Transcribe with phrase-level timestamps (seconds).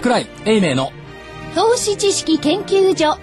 [0.00, 0.92] 桜井英明の
[1.54, 3.18] 投資知識研究所。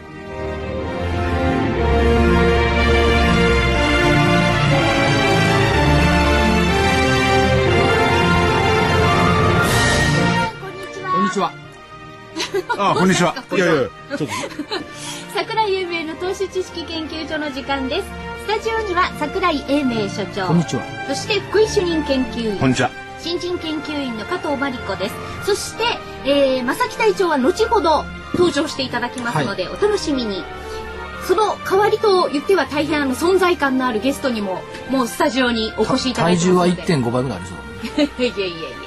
[11.01, 11.51] こんにちは。
[12.77, 13.33] あ、こんにちは。
[13.51, 14.35] いやいや、ちょっと。
[15.33, 18.07] 桜井英明の投資知識研究所の時間です。
[18.45, 20.45] スタジオには桜井英明所長。
[20.45, 20.83] こんにちは。
[21.07, 22.59] そして福井主任研究員。
[22.59, 23.06] こんにちは。
[23.27, 25.15] 新人研究員の加藤真理子です。
[25.45, 25.83] そして、
[26.23, 30.43] えー、正木隊長は後ほど登場していただきますので、お楽しみに。
[31.27, 36.93] その代わりと言っては大変あの存在感のあるゲストにももうスタジオにお越しいただい体重はてますので。
[37.09, 38.05] 1.5倍ぐらいありそう。
[38.23, 38.86] いえいえいえ。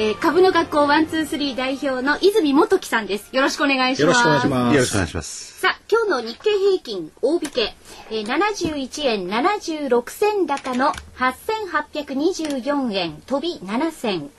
[0.00, 3.34] ええー、株の学校ワンツースリー代表の泉元樹さんです。
[3.34, 4.06] よろしくお願いします。
[4.06, 4.74] よろしくお願いします。
[4.74, 5.60] よろしくお願いします。
[5.60, 7.74] さあ、今日の日経平均大引け、
[8.12, 14.30] えー、71円76銭高の8824円飛び7銭。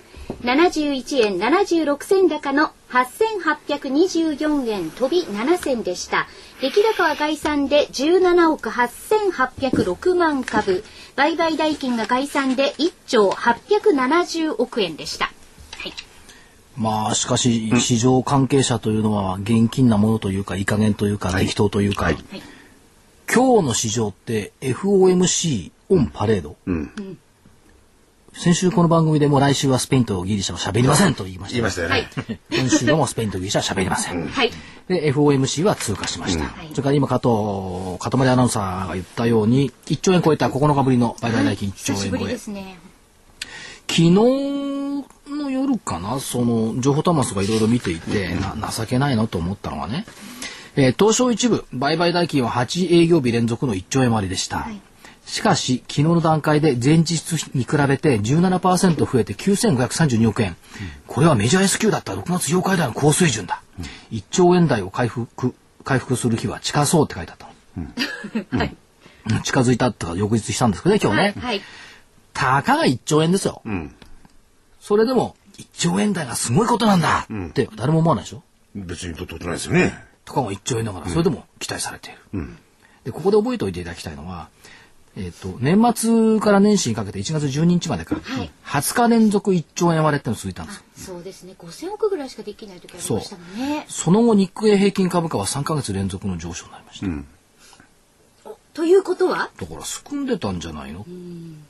[0.44, 6.30] 71円76銭高の8824円飛び7銭でした。
[6.62, 10.86] 出来高は概算で17億8806万株。
[11.18, 15.34] 売買代金が概算で1兆870億円でした。
[16.84, 17.04] はい。
[17.04, 22.18] まあしかし市場関係者というのは現金なものというかいい加減というか適当というか、はい。
[23.32, 26.56] 今日の市場って FOMC オンパレード、
[28.34, 32.40] 先週この番組でも来週はスペインとギリシャは喋りませんと言いました言いましたよはいね。。
[32.50, 34.52] 今週はもうスペインとギリシャは喋りません、はい。
[34.88, 42.80] で FOMC は通過しました、はいそれから今加藤かとまりアナウンサーが言ったように1兆円超えた9日ぶりの売買代金1兆久しぶり円超え、ですね。
[43.88, 44.79] 昨日
[45.28, 46.20] の夜かな？
[46.20, 50.06] その情報端末がいろいろ見ていて、な情けないなと思ったのはね、
[50.76, 54.82] えー東証一部売買代金は8営業日連続の1兆円割りでした、はい
[55.30, 57.22] しかし昨日の段階で前日
[57.54, 60.58] に比べて17%増えて9532億円、
[61.06, 62.14] これはメジャー S q だった。
[62.14, 63.62] 6月8日以来の高水準だ、
[64.12, 67.48] 1兆円台を回復回復する日は近そうって書いてあった
[67.80, 68.76] の、 はい。
[69.30, 69.42] うん。
[69.44, 71.62] 近づいたってか翌日したんですけどね今日ね、はい。
[72.34, 73.94] たかが1兆円ですよ、ん
[74.90, 78.42] それでも1兆円台がすごいことなんだって誰も思わないでしょ？
[78.74, 79.94] 別にとってことないですよね。
[80.26, 82.50] とかが1兆円だからそれでも期待されている、
[83.04, 84.50] でここで覚えておいていただきたいのは、
[85.16, 88.50] えっと年末から年始にかけて1月12日までか、はい。
[88.66, 90.84] 20日連続1兆円割れってのが続いたんですよ。
[90.96, 91.54] そうですね。
[91.60, 93.86] 5000億ぐらいしかできない時ありましたもんね。
[93.90, 97.08] その後日経平均株価は3ヶ月連続の上昇になりました、
[98.80, 99.50] ということは？
[99.60, 101.02] だからすくんでたんじゃないの？
[101.02, 101.04] っ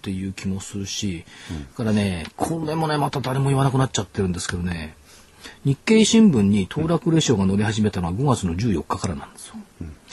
[0.04, 1.26] ていう気もするし、
[1.72, 4.94] だからねこれもねまた誰も言わなくなっちゃってるんですけどね。
[5.66, 9.56] 日経新聞に騰落レシオが乗り始めたのは5月の14日からなんですよ、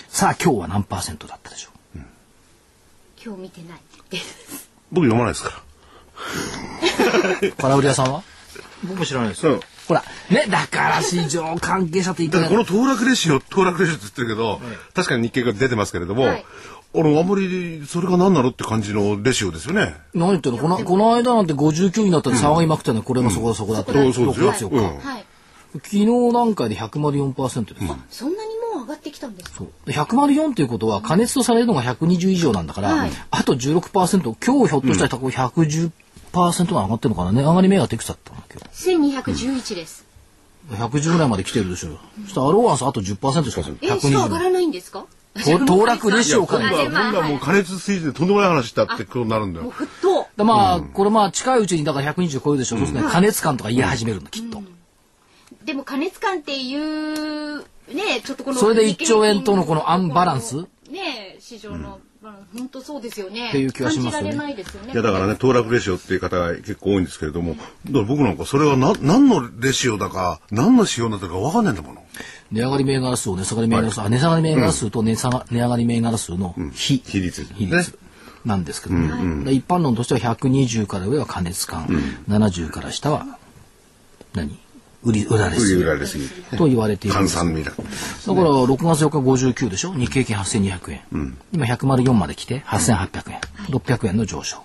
[0.08, 1.98] さあ今日は何パーセントだったでしょう？
[3.22, 4.70] 今日見てないです。
[4.90, 5.62] 僕読まないですか
[7.58, 8.22] 空売り屋さんは？
[8.88, 9.46] 僕も知らないです。
[9.46, 9.58] ら。
[9.88, 9.96] うん。
[9.96, 14.60] ほらねだから市場関係者って言ってこの騰落レシオ、騰落レシオって言ってるけど、
[14.94, 16.44] 確かに日経が出てますけれども、はい。
[16.92, 19.94] 俺あんまりそれが何なのって感じのレシオですよね。
[20.14, 20.62] 何言ってるの？
[20.62, 23.00] このこの間なんて59になったって騒ぎまくったの？
[23.00, 24.50] はこれがそこだそこだって、そうそうですよ。
[24.50, 24.98] 6月4日、うん。
[24.98, 25.24] はい。
[25.74, 29.64] 昨日段階で104%です、そんなにもう上がってきたんですか？
[29.84, 33.10] で104ということは加熱とされるのが120以上なんだから、はい。
[33.30, 35.90] あと16%今日ひょっとしたらこれ110%
[36.32, 37.32] が上がってるのかな。
[37.32, 38.60] ね上がり目がいくつだったの今
[39.22, 40.04] 1211です。
[40.70, 41.98] 日110ぐらいまで来てるでしょ。
[42.24, 45.06] そしたらアローワンスあと10%ですからえ、しか上が120らないんですか？
[45.44, 49.76] と 騰落レシオか今度は、ら今度はもう加熱水準でとんでもない話だってことになるんだもうよ。
[49.76, 50.26] 沸騰。
[50.36, 54.62] でまあ、これまあ近いうちにだから120超えるでしょ、そうするとね加熱感とか言い始めるのきっと、
[55.64, 57.64] でも加熱感っていう、ね、
[58.24, 58.58] ちょっとこの。
[58.58, 60.56] それで1兆円とのこのアンバランス？
[60.90, 62.00] ね、市場の
[62.56, 63.48] 本当そうですよね。
[63.48, 64.30] っていう気がしますよね。
[64.30, 64.92] 感じられないですよね。
[64.92, 72.02] いやだからね、騰落レシオっていう方が結構多いんですけれども、だから僕なんかそれはな何のレシオだか、何の指標になってるか分かんないんだもの。
[72.52, 77.98] 値上がり銘柄数を値下がり銘柄数、あ値下がり銘柄数と値下が値上がり銘柄数の比、比率比率
[78.44, 81.86] なんですけどね、で一般論としては120から上は加熱感、
[82.28, 83.38] 70から下は
[84.34, 84.58] 何？
[85.06, 86.30] 売り売られ売りすぎ売られすぎる。
[86.58, 88.40] と言われているん換ですだか。
[88.42, 89.92] ら6月4日59でしょ？
[89.94, 94.58] 日経平均8200円、今104まで来て8800円、600円の上昇、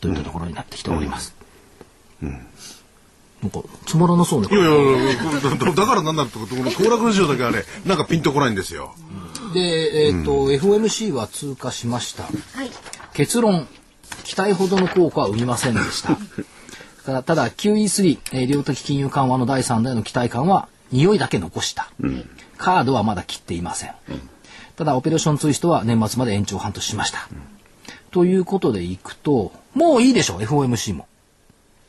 [0.00, 1.34] といったところになってきております、
[2.20, 2.32] なん
[3.50, 5.22] かつまらなそうねいやいやいや
[5.56, 8.94] だだからなんだってことこの騰落レシオだけはね、なんかピンとこないんですよ。
[9.52, 12.24] で、えっ、と、FOMC は通過しました。
[12.24, 12.30] は
[12.64, 12.70] い。
[13.12, 13.68] 結論、
[14.24, 16.18] 期待ほどの効果は生みませんでした。
[17.04, 21.90] からただ QE3、えー量的金融緩和の第3弾への期待感は匂いだけ残した、
[22.58, 23.94] カードはまだ切っていません、
[24.76, 27.28] ただオペレーションツイストは年末まで延長半年しました、
[28.10, 31.06] ということでいくともういいでしょ FOMC も。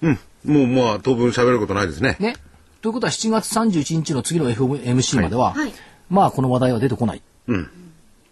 [0.02, 0.20] うん。
[0.44, 2.18] もうまあ当分喋ることないですね。
[2.20, 2.36] ね。
[2.82, 5.74] ということは7月31日の次の FMC までは、はい。
[6.10, 7.70] まあこの話題は出てこない、うん。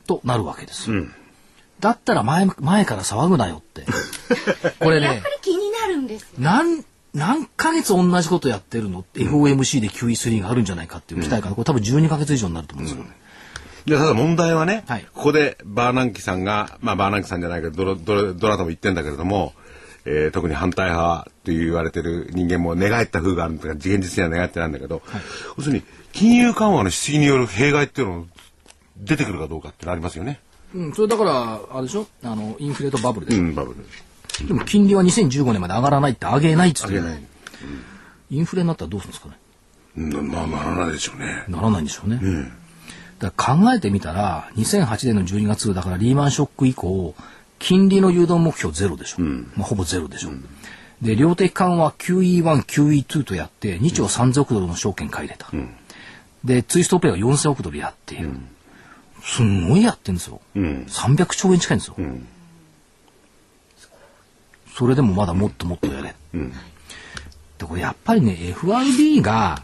[0.08, 0.92] となるわけです。
[0.92, 1.14] うん。
[1.80, 3.86] だったら前前から騒ぐなよって。
[4.80, 5.06] これね。
[5.06, 5.63] やっぱ、り気に
[6.04, 6.34] なるんです。
[6.38, 6.84] 何、
[7.14, 9.00] 何ヶ月同じことやってるの？
[9.00, 13.06] って、FOMC で QE3 があるんじゃないかっていう期待感、これ多分12ヶ月以上になると思うんですよ。
[13.86, 15.06] でただ問題はね、はい。
[15.14, 19.54] ここでバーナンキさんが、まあバーナンキさんじゃないけど、どのどのどなたも言ってんだけれども、
[20.06, 25.02] えー特に反対派と言われてる人間も寝返った風があるんだから、現実には寝返ってないんだけど、
[25.58, 25.84] 要するに
[26.14, 28.28] 金融緩和の質疑による弊害っていうのも
[28.98, 30.40] 出てくるかどうかってのありますよね。
[30.74, 32.08] うん、それだから、あれでしょ？
[32.24, 33.86] あの、インフレとバブルでしょ、うん、バブル。
[34.48, 37.24] でも金利は2015年まで上がらないって上げないっつって上げない。
[38.32, 39.36] インフレになったらどうするんですかね？
[39.96, 41.44] うんまあならないでしょうね。
[41.48, 42.20] ならないんでしょうね。
[43.20, 47.16] だ考えてみたら、2008年の12月、だからリーマンショック以降、
[47.60, 49.22] 金利の誘導目標ゼロでしょ。
[49.22, 50.32] まあ、ほぼゼロでしょ。
[51.02, 55.52] で、量的緩和 QE1、QE2 とやって、2兆3000億ドルの証券買い入れた。
[56.44, 58.32] で、ツイストペイは4000億ドルやっている。
[59.22, 60.42] すんごいやってるんですよ。
[60.56, 60.86] うん。
[60.90, 61.96] 300兆円近いんですよ。
[61.98, 62.28] ん
[64.76, 66.16] それでもまだもっともっとやれ。
[66.40, 66.52] ん
[67.58, 69.62] でこれやっぱりね、FRB が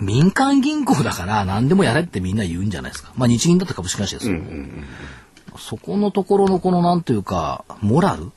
[0.00, 3.12] 民間銀行だから何でもやれってみんな言うんじゃないですか。
[3.16, 4.40] まあ日銀だって株式会社ですよ。
[5.58, 8.32] そこのところのこのなんていうか、モラル、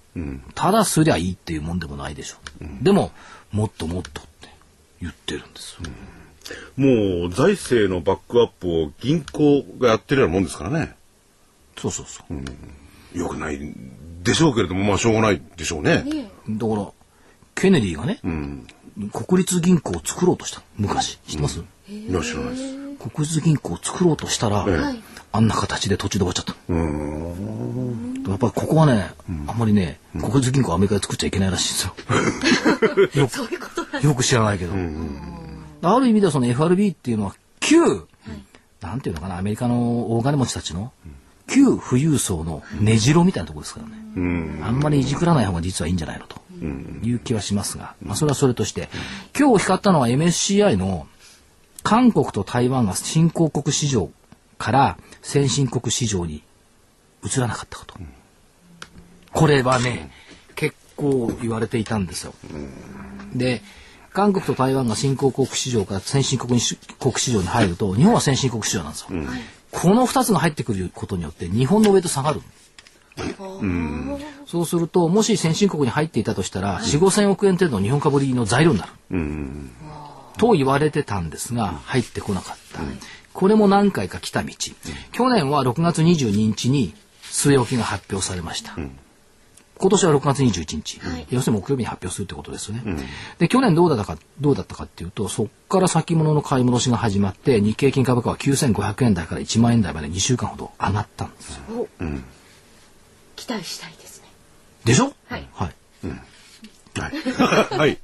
[0.55, 2.37] ただすりゃいいっていうもんでもないでしょ。
[2.81, 3.11] でも、
[3.51, 4.49] もっともっとって
[5.01, 5.89] 言ってるんですよ。
[6.77, 10.95] もう財政のバックアップを銀行がやってるようなもんですからね。
[11.77, 13.17] そうそうそう。
[13.17, 13.59] よくない
[14.29, 16.03] でしょうけれども、まあしょうがないでしょうね。
[16.49, 16.91] だから、
[17.55, 18.67] ケネディがね、うん。
[19.11, 20.61] 国立銀行を作ろうとした。
[20.77, 21.17] 昔。
[21.27, 21.59] 知ってます、
[21.89, 22.79] いや、知らないです。
[23.09, 26.55] 国立銀行を作ろうとしたら、ええあんな形で途中で終わっちゃった。
[26.69, 28.23] うーん。
[28.27, 29.11] やっぱりここはね、
[29.47, 33.21] あんまりね、国立銀行をアメリカで作っちゃいけないらしいんですよ。
[33.23, 34.73] よそういうことなんよく知らないけど。
[35.83, 37.79] ある意味ではその FRB っていうのは旧、
[38.81, 40.91] なんていうのかな、アメリカの大金持ちたちの
[41.49, 43.93] 旧富裕層の根城みたいなところですからね。
[44.15, 44.61] うん。
[44.63, 46.41] あんまりいじくらない方が実はいいんじゃないのと
[47.05, 48.89] いう気はしますが、まあそれはそれとして、
[49.37, 51.07] 今日光ったのは MSCI の
[51.83, 54.09] 韓国と台湾が新興国市場
[54.57, 56.43] から先進国市場に
[57.23, 57.95] 移らなかったこと。
[59.31, 60.11] これはね、
[60.55, 62.33] 結構言われていたんですよ。
[63.33, 63.61] で、
[64.11, 69.09] 韓国と台湾が新興国市場から先進国にし国市場に入ると、日本は先進国市場なんですよ。
[69.71, 72.41] この2つが入ってくることによって、日本のウェイト下がる。
[74.45, 78.91] そうすると、もし先進国に入っていたとしたら、4、5千億円程度の日本株売りの材料になる。
[79.11, 79.71] うん。
[80.37, 82.81] と言われてたんですが、入ってこなかった。
[83.33, 84.53] これも何回か来た道。
[85.11, 86.93] 去年は6月22日に
[87.23, 88.75] 据え置きが発表されました。
[89.81, 90.99] 今年は6月21日、
[91.29, 92.83] 要するに木曜日に発表するってことですよね。
[93.37, 101.87] で、去年どうだったか、どうだったかっていうと、そこから先物の買い戻しが始まって、日経金株価は9500円台から1万円台まで2週間ほど上がったんですよ。
[103.37, 104.27] 期待したいですね。
[104.83, 105.13] でしょ？
[105.29, 105.75] はいはい。
[106.99, 107.13] はい。
[107.77, 107.97] はい。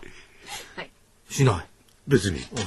[1.29, 1.65] しない？
[2.07, 2.39] 別に。
[2.39, 2.57] あ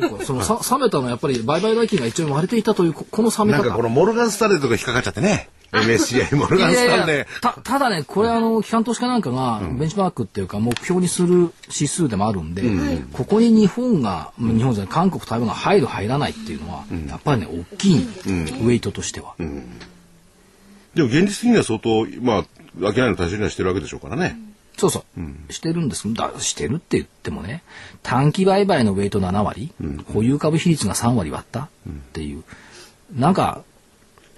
[0.00, 0.24] そう。
[0.24, 3.62] そのさ冷めたのはやっぱり売買代金が一応割れていたというここの冷め方。
[3.64, 5.48] なんかこのモルガンスタンレーとか引っかかっちゃってね。
[5.72, 7.40] MSCI モルガンスタンレー。
[7.40, 12.62] たただね、これあの、機関投資家なんかが、ベンチマークっていうか、目標にする指数でもあるんで、
[13.12, 19.34] ここに日本が、日本じゃない、韓国、台湾が入る、入らないっていうのは、やっぱりね、大きい、ウェイトとしては。
[20.94, 22.44] でも現実的には相当、まあ、
[22.80, 24.38] 商いの対象にはしてるわけでしょうからね。
[24.78, 25.04] そうそ
[25.48, 26.12] う、してるんです。
[26.14, 27.62] だしてるって言ってもね、
[28.02, 29.72] 短期売買のウェイト7割、
[30.14, 31.68] 保有株比率が3割割ったっ
[32.12, 32.44] ていう、
[33.14, 33.62] なんか、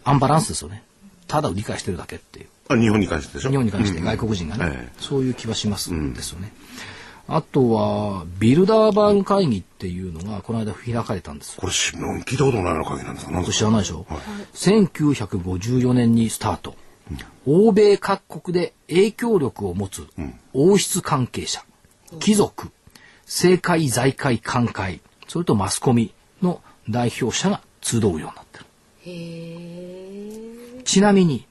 [0.02, 0.82] アンバランスですよね。
[1.30, 2.46] ただ理解してるだけっていう。
[2.68, 3.50] あ、日本に関してでしょ？
[3.50, 6.52] 日本に関して外国人がね、ええそういう気はしますんですよね。
[7.28, 11.60] あとは、ビルダーバーグ会議っていうのが、この間開かれたんですよ。
[11.60, 13.44] これし、聞いたことないの限りなんですか？
[13.52, 14.04] 知らないでしょ、
[14.54, 16.74] 1954年にスタート。
[17.46, 20.06] 欧米各国で影響力を持つ
[20.52, 21.64] 王室関係者、
[22.20, 22.70] 貴族、
[23.26, 28.64] 政界財界官界、それとマスコミの代表者が集うようになってる。
[29.06, 29.10] へ
[30.56, 30.59] え。
[30.90, 31.46] ちなみに、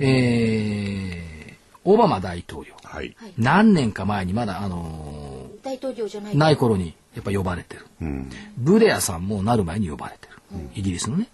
[0.00, 3.14] えー、オバマ大統領、はい。
[3.38, 7.86] 何年か前にまだ、あの大統領じゃないーない頃にやっぱ呼ばれてる。
[8.00, 8.28] うん。
[8.58, 10.32] ブレアさんもなる前に呼ばれてる。
[10.74, 11.28] イギリスのね。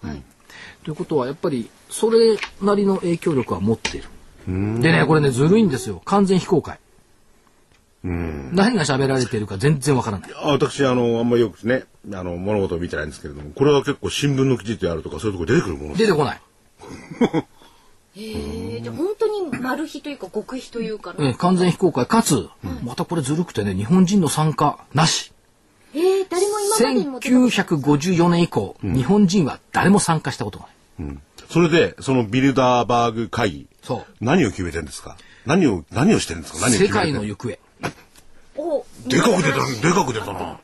[0.84, 4.08] ということはやっぱりそれなりの影響力は持っている。
[4.82, 6.02] でね、これね、ずるいんですよ。
[6.04, 6.78] 完全非公開。
[8.04, 8.50] うん。
[8.54, 10.30] 何が喋られてるか全然わからない。
[10.36, 16.40] あ私、あの、あんまりよくね、あの、物事を見てないんですけれども、これは結構新聞の記事であるとか、そういうところ出てくるもの出てこない。
[18.16, 18.80] へえ。
[18.80, 22.06] じゃあ本当にマル秘というか極秘というか、えー完全非公開。
[22.06, 22.48] かつ、
[22.84, 25.32] またこれずるくてね日本人の参加なし。
[25.94, 30.68] えー、誰も今までにも出たこと1954年以降、日本人は誰も参加したことが
[30.98, 31.16] ない。
[31.50, 34.04] それで、そのビルダーバーグ会議、そう。
[34.20, 35.16] 何を決めてるんですか？
[35.46, 36.60] 何を、何をしてるんですか？
[36.60, 37.58] 何を決世めてる界の行方。
[38.60, 40.60] おでかく出たな、でかく出たな。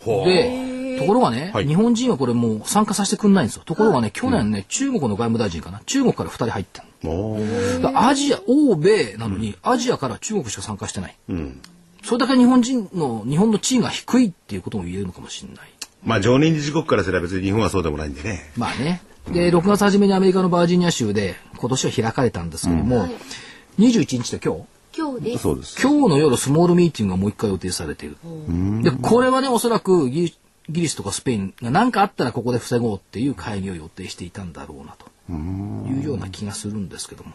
[0.00, 0.28] ほう。
[0.28, 1.66] でところがね、はい。
[1.66, 3.62] 日本人はこれもう参加させてくんないんですよ。
[3.64, 5.80] ところがね、去年ね中国の外務大臣かな。
[5.86, 11.16] 中国から2人入ってるアジア欧米なのに、アジアから中国しか参加してない、
[12.02, 15.68] それだけ日本人の日本の地位が低いっていうことも言えるのかもしれない。
[16.04, 18.52] まあ、常任理事国からすれば別に日本はそうでもないんでね。
[18.56, 19.02] まあね。
[19.32, 23.08] で6月初めにアメリカのバージニア州で今年は開かれたんですけども、
[23.78, 24.62] 21日で今日。
[24.96, 25.80] 今日です。
[25.80, 28.16] 今日の夜スモールミーティングがもう一回予定されている。
[28.82, 30.08] で、これはね、おそらく
[30.68, 37.32] ギリイギリスとかスペインが何かあったらここで防ごうっていう会議を予定していたんだろうなというような気がするんですけども。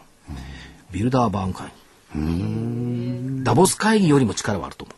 [0.90, 1.72] ビルダーバーン会
[2.14, 3.44] 議。
[3.44, 4.96] ダボス会議よりも力はあると思う。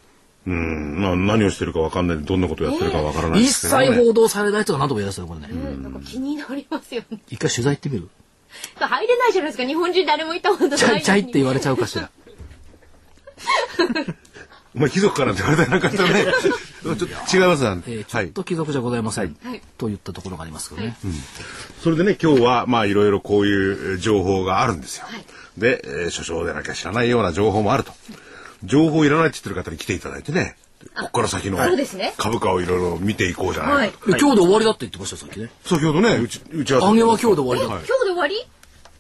[0.49, 5.49] うん、まあ、何をしてるかわかんないどんなことをやってるかわからない一ですけどね切報道されない人が何とも言い出したよ、これね。
[5.51, 8.09] うんなんか気になりますよね一回取材行ってみる
[8.79, 12.11] 入れないじゃないですか日本人誰もいたことないちゃいちゃいって言われちゃうかしら。
[14.77, 16.25] お前貴族からって言われたらなんかちょっとね、
[16.85, 18.31] ちょっと違いますなんえーちはいょっ。
[18.33, 19.37] と貴族じゃございません。
[19.43, 20.97] はいと言ったところがありますけどね。
[21.83, 25.07] それでね、今日は、まあ、いろいろこういう情報があるんですよ。
[25.09, 25.25] はい
[25.59, 27.93] で、えー、所長でなきゃ知らないような情報もあると。
[28.65, 30.55] 情報いらないって言ってる方に来ていただいてね、
[30.95, 34.13] ここから先のそうですね株価をいろいろ見ていこうじゃないかと。
[34.13, 35.49] で今日で終わりだって言ってましたよ、さっきね。
[35.65, 36.89] 先ほどね、うち、打ち合わせ。
[36.89, 37.61] 上げは今日で終わり？
[37.61, 37.69] だ。
[37.69, 38.47] はい今日で終わり？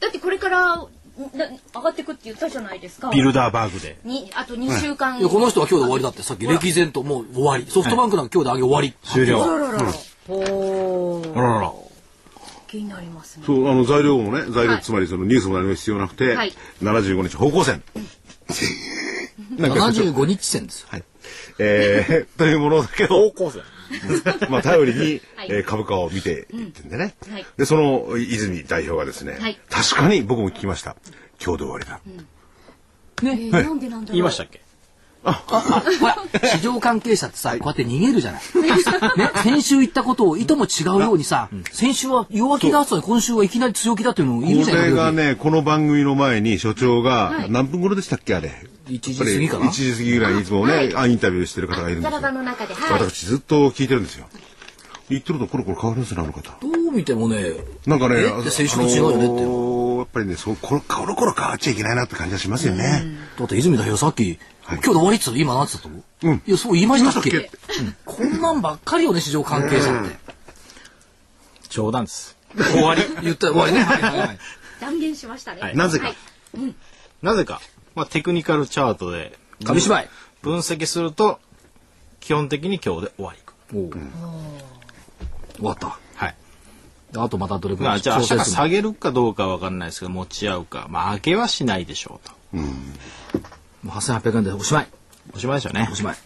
[0.00, 0.87] だってこれからな
[1.17, 3.11] 上がってくって言ったじゃないですか。
[3.11, 3.99] ビルダーバーグで。
[4.05, 5.19] にあと2週間。
[5.19, 6.23] いやこの人は今日で終わりだって。
[6.23, 7.65] さっき歴然ともう終わり。
[7.67, 9.45] ソフトバンクなんか今日で上げ終わり、終了。
[9.45, 9.83] あらら
[10.29, 11.39] おー。
[11.39, 11.73] あららら。
[12.67, 13.45] 気になりますね。
[13.47, 14.83] そう、あの、材料もね、材料、はい。
[14.83, 16.53] つまりそのニュースも何も必要なくて、はい。
[16.83, 17.83] 75日方向線。
[19.57, 20.81] なんか所長75日線です。
[20.81, 21.05] よはい。
[21.59, 23.61] えー、というものだけど、高校生。
[24.51, 25.01] まあ、頼りに、
[25.37, 25.49] はい。
[25.51, 27.15] えー株価を見ていってんでね。
[27.31, 27.47] はい。
[27.57, 29.59] で、その泉代表がですね、はい。
[29.71, 30.97] 確かに僕も聞きました。
[31.43, 32.01] 今日で終わりだ。
[33.23, 34.13] えーなんでなんだろう。
[34.13, 34.61] 言いましたっけ？
[35.33, 36.16] ほら
[36.49, 38.42] 市場関係者ってさ、こうやって逃げるじゃない、
[39.18, 44.90] ね、先週言ったことをいとも違うようにさ、先週は弱気だったのに今週はいきなり強気だっていうのを言うこじゃない。
[44.90, 48.52] れがね、この番組の前に所長が、何分頃でしたっけあれ
[48.88, 52.21] ？1時過ぎかな？1時過ぎぐらいにいつもね、あインタビューしてる方がいるんですよ。
[52.21, 52.33] ザラ。
[52.33, 53.02] バの中ではい。
[53.02, 54.26] 私ずっと聞いてるんですよ。
[55.09, 56.56] 言ってるとコロコロ変わるんですよ、あの方。
[56.61, 57.52] どう見てもね
[57.87, 58.40] なんかね、え？
[58.40, 63.02] って先週と違うよねってあのーやっぱりね、そう、コロコロコロ変わっちゃいけないなって感じがしますよね。
[63.38, 64.38] だって泉代表さっき、
[64.69, 66.43] 今日で終わりっつ今なんつったと思う、うん。
[66.47, 67.37] いやそう言いましたっけ？
[67.37, 67.49] うん。
[68.05, 70.17] こんなんばっかりよね市場関係者って、
[71.69, 72.37] 冗談です。
[72.57, 73.03] 終わり。
[73.23, 73.83] 言ったら終わりね。
[73.83, 74.19] はいはい。
[74.19, 74.39] はい
[74.79, 75.77] 断言しましたね、はい。
[75.77, 76.09] なぜか。
[76.09, 76.17] はい。
[77.23, 77.63] なぜか、
[77.95, 80.09] まあ、テクニカルチャートで紙芝居。
[80.43, 81.41] 分析すると、
[82.21, 83.39] 基本的に今日で終わり。
[83.75, 83.91] おう。
[85.55, 85.99] 終わった。
[86.15, 86.35] はい。
[87.11, 90.89] であとまたどれくらいまあ、じゃあ下げるかどうかわかんないですけど、持ち合うか。
[90.91, 92.35] まあ、上げはしないでしょうと。
[93.87, 94.88] もう8800円でおしまい
[95.35, 95.95] おしまいでしょうねお。
[95.95, 96.16] しまい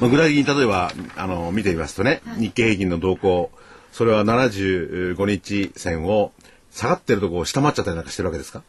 [0.00, 3.50] まあ、具体的に例えば、あの、見てみますとね、日経平均の動向、
[3.92, 6.32] それは75日線を
[6.70, 8.62] 下がってるとこを下回っちゃったりなんかしてるわけですか？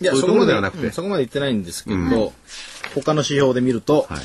[0.00, 2.32] いや、そういうところではなくてうんそこまで言ってないんですけど、
[2.94, 4.20] 他の指標で見ると、はい。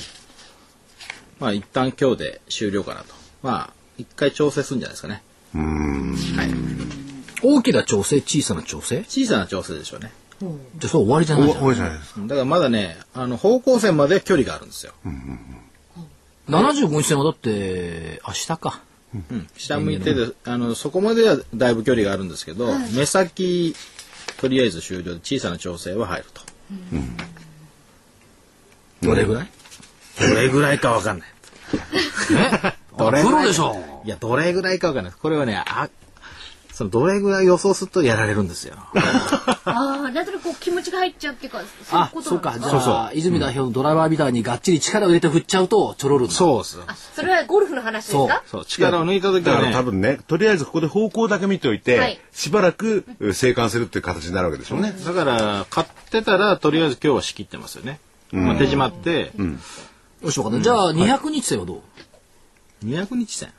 [1.40, 3.14] まあ、一旦今日で終了かなと。
[3.44, 5.22] まあ、一回調整するんじゃないですかね。
[5.54, 6.16] うーん。
[6.38, 6.52] はい。
[7.44, 9.04] 大きな調整小さな調整？
[9.08, 10.12] 小さな調整でしょうね。
[10.78, 12.22] じゃあそう終わりじゃないじゃんお多いじゃないですか。
[12.22, 14.94] だからまだね、あの、方向線まで距離があるんですよ。
[16.50, 18.82] 75日線はだって明日か
[19.14, 19.48] うん。
[19.58, 23.76] 下向いてで、あの、そこまではだいぶ距離があるんですけど、目先、
[24.38, 26.42] とりあえず終了で小さな調整は入ると。
[29.02, 29.48] どれぐらい？
[30.20, 31.28] どれぐらいかわかんない。
[31.74, 33.42] え どれぐらい？
[33.42, 35.14] プロでしょいや、どれぐらいかわかんない。
[35.14, 35.90] これはね、あ、
[36.74, 38.76] そのどれぐらい予想するとやられるんですよ。
[38.78, 42.54] ああなんとなくこう気持ちが入っちゃうっていうかそういうあことそうか。
[42.54, 42.92] じなんですか。
[42.92, 46.80] ゃあ泉代表のドライバーみたいにがっちり力を入れて振っちゃうとちょろるそうっす。
[46.88, 48.44] あそれはゴルフの話ですか？
[48.48, 52.20] そう、力を抜いた時だからはね、多分ね、とりあえずここで方向だけ見ておいて、はい。
[52.32, 54.94] しばらくう静観するっていう形になるわけでしょうね。
[55.06, 58.00] だから、買ってたら、とりあえず今日は仕切ってますよね。
[58.32, 59.32] まあ、手仕舞って、
[60.24, 60.62] よしわかった。
[60.62, 61.84] じゃあ200日線はど
[62.84, 63.52] う？200日線。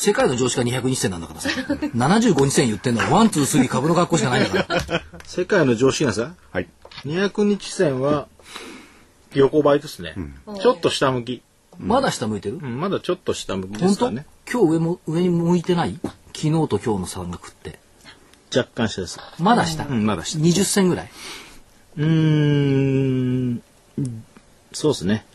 [0.00, 1.50] 世界の常識が200日線なんだからさ。
[1.50, 3.02] 75日線言ってんの。
[3.02, 5.02] はワンツースリー株の学校しかないんだから。
[5.26, 6.68] 世界の常識なんですかはい。
[7.04, 8.26] 200日線は
[9.34, 10.14] 横ばいですね、
[10.60, 11.42] ちょっと下向き、
[11.78, 12.56] まだ下向いてる？
[12.56, 14.24] うんまだちょっと下向きですからね。
[14.50, 15.98] 今日上も上に向いてない？
[16.34, 17.78] 昨日と今日の差額って。
[18.56, 19.20] 若干下です。
[19.38, 20.38] まだ下、うんまだ下。
[20.38, 21.10] 20銭ぐらい？
[21.98, 23.62] うーん、
[24.72, 25.26] そうですね。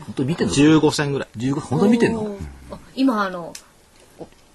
[0.00, 1.28] 本当に見てんの15銭ぐらい。
[1.38, 2.38] 15本当に見てんの？
[2.96, 3.52] 今あのお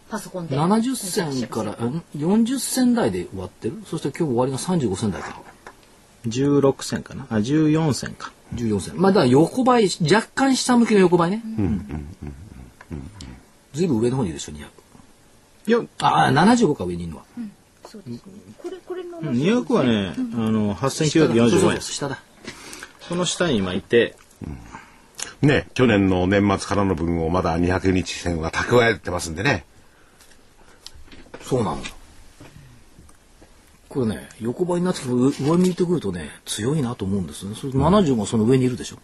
[0.10, 3.84] パソコンで ?70 銭からん40銭台で割ってる？
[3.86, 5.42] そして今日終わりが35銭台か。
[6.26, 7.28] 16銭かな？
[7.30, 8.32] あ、14銭か。
[8.56, 9.02] 14銭。
[9.02, 11.44] まあだから横ばい、若干下向きの横ばいね。
[13.74, 14.66] ずいぶん上の方にいるでしょ、200。
[15.68, 17.24] いや、ああ、75か上にいるのは。
[17.86, 18.24] そうです
[18.58, 21.50] これこれの200はね、あの、そうそう8945円。
[21.50, 22.20] そう下だ。
[23.02, 24.16] その下に今いて、
[25.42, 29.66] ね、去年の年末からの分をまだ200日線は蓄えてますんでね。
[31.44, 31.82] そうなの。
[33.90, 37.56] これね、横ばいになってくる上向いてくるとね、強いなと思うんですね。
[37.56, 38.98] それ70がその上にいるでしょ。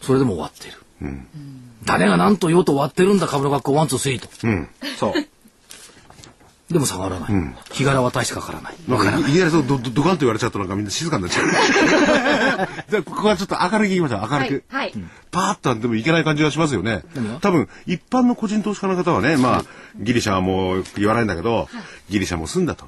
[0.00, 0.74] それでも終わってる。
[1.84, 4.28] 誰が何と言おうと終わってるんだ、株の学校ワンツースリーと。
[4.98, 5.12] そう。
[6.74, 7.54] でも下がらない。
[7.70, 8.74] 日柄は大してかからない。
[8.88, 11.46] なんかいいきなりそうドドドカンと言われちゃうとなんかみんな静かになっちゃう。
[12.90, 14.28] じゃあここはちょっと明るくいきましょう。
[14.28, 14.74] 明るく。
[14.74, 14.92] はいはい
[15.30, 17.02] パーッとでもいけない感じがしますよね。
[17.40, 19.64] 多分一般の個人投資家の方はね、まあ
[19.98, 21.68] ギリシャはもう言わないんだけど、
[22.08, 22.86] ギリシャも済んだと。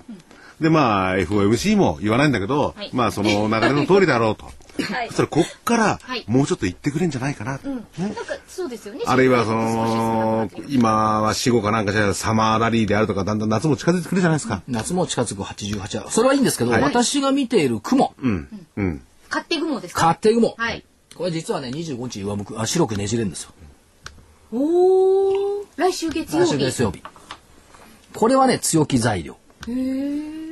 [0.60, 4.50] でまあ FOMC も言わないんだけど、はいまあその流れの通りだろうと。
[4.82, 7.52] はいそしたらこっからはいもうちょっと言ってくれんじゃないかな。
[7.98, 14.62] なんかそうですよねあるいはその今は死後かなんかじゃサマーラリーであるとかだんだん夏も近づいてくるじゃないですか。
[14.68, 16.10] 夏も近づく88は。
[16.10, 18.48] それはいいんですけど、はい私が見ている雲、うん。
[18.76, 19.02] うん。
[19.28, 20.00] 勝手雲ですか？
[20.02, 20.54] 勝手雲。
[20.56, 20.84] はい
[21.16, 23.50] これ実はね、25日上向く、あ白くねじれるんですよ。
[24.52, 27.02] おお来週月曜来日週月曜日。
[28.14, 29.36] これはね、強気材料。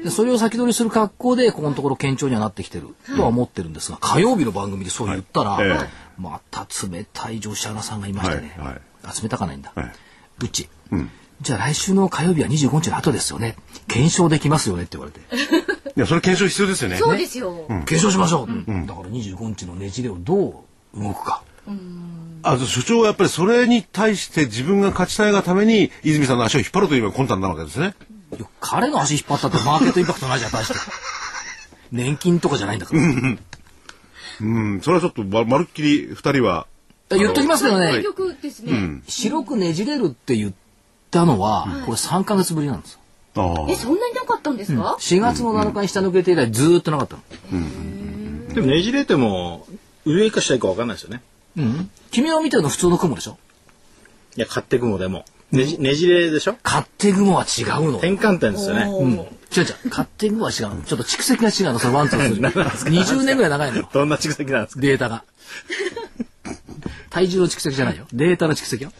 [0.04, 8.54] でそれを先取りする格好で、ここのところ堅調にはなってきてるとは思ってるんですが、火曜日の番組でそう言ったら、はいえまた冷たい女子アナさんがいましたね。
[8.56, 9.73] はいはいあ冷たかないんだ。
[9.75, 9.92] はい
[10.42, 10.68] うち、
[11.40, 13.56] じゃあ来週の火曜日は25日の後ですよね。
[13.88, 15.21] 検証できますよねって言われて。
[15.97, 16.97] いや、それ検証必要ですよね。
[16.97, 18.47] そうですよ検証しましょう、
[18.86, 20.64] だから25日のねじれをど
[20.95, 21.43] う動くか。
[22.43, 27.95] あ、所長はやっぱりそれに対して自分が勝ちたいがために、泉さんの足を引っ張るという魂胆なわけですね。
[28.36, 30.75] いや彼の足引っ張ったってマーケットインパクトないじゃん、大して。
[31.92, 33.00] 年金とかじゃないんだから。
[34.40, 36.66] うん、それはちょっとままるっきり二人は、
[37.10, 40.52] 言っときますけどね、結局ですね白くねじれるって言っ
[41.10, 42.99] たのは、これ3ヶ月ぶりなんです。
[43.36, 47.23] ああえそんなになかったんですか？4月の7日に下抜けて以来ずーっとなかったの。
[48.54, 49.66] でもねじれても、
[50.04, 51.23] 上か下か分かんないですよね。
[51.56, 51.90] うん。
[52.10, 53.38] 君が見てるの普通の雲でしょ？
[54.36, 55.25] いや、勝手雲でも。
[55.54, 56.56] ねじねじれでしょ？
[56.64, 57.99] 勝手雲は違うの。
[57.99, 58.82] 転換点ですよね。
[58.84, 59.12] うん。
[59.12, 59.26] 違う
[59.60, 59.88] 違う。
[59.90, 60.82] 勝手雲は違うの。
[60.82, 61.78] ちょっと蓄積が違うの。
[61.78, 63.02] そのワンツースリー。
[63.04, 63.88] 20年ぐらい長いのよ。
[63.93, 64.80] どんな蓄積なんですか？
[64.80, 65.25] データが。
[67.10, 68.06] 体重の蓄積じゃないよ。
[68.12, 68.93] データの蓄積よ。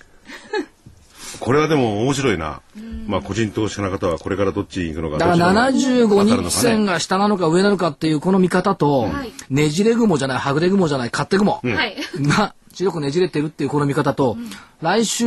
[1.41, 2.63] これはでも面白いな。
[3.07, 5.19] まあ個人投資家の方はこれからどっちに行くのか。
[5.19, 14.37] だからどっちの方が75当たるのかね日線が下なのか上なのかっていうこの見方と、はいねじれ雲じゃない、はぐれ雲じゃない、勝手雲はいが白くねじれてるっていうこの見方と、
[14.83, 15.27] 来週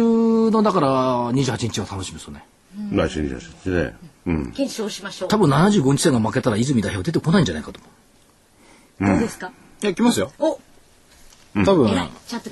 [0.51, 0.87] のだから
[1.33, 2.45] 28日は楽しみですよね。
[2.91, 3.95] 来週に来週ね。
[4.27, 4.51] うん。
[4.51, 7.79] 検証しましょう多分75日線が負けたら泉代表出てこないんじゃないかと
[8.99, 9.13] 思う。
[9.13, 9.51] どうですか？
[9.81, 10.31] いや、来ますよ。
[10.39, 10.59] お
[11.65, 11.89] 多分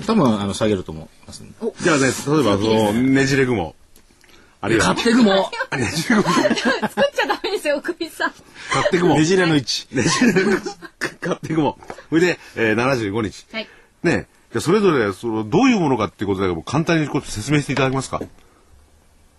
[0.06, 1.44] 多分、あの、下げると思います。
[1.80, 2.10] じゃあね、例え
[2.42, 3.74] ばそのねじれ雲。
[4.60, 5.46] あるいは勝手雲ね
[5.94, 6.22] じれ雲。
[6.32, 6.54] 作っ
[7.14, 8.32] ちゃダメですよクミさん
[8.70, 9.14] 勝手雲。
[9.14, 9.86] ねじれの位置。
[9.92, 10.56] ねじれ雲。
[11.22, 11.78] 勝手雲。
[12.08, 13.46] それで、えー、75日。
[13.52, 13.68] はい
[14.02, 18.22] ねじゃあそれぞれそのどういうものかっていうことだけど簡単にこう説明していただけますか？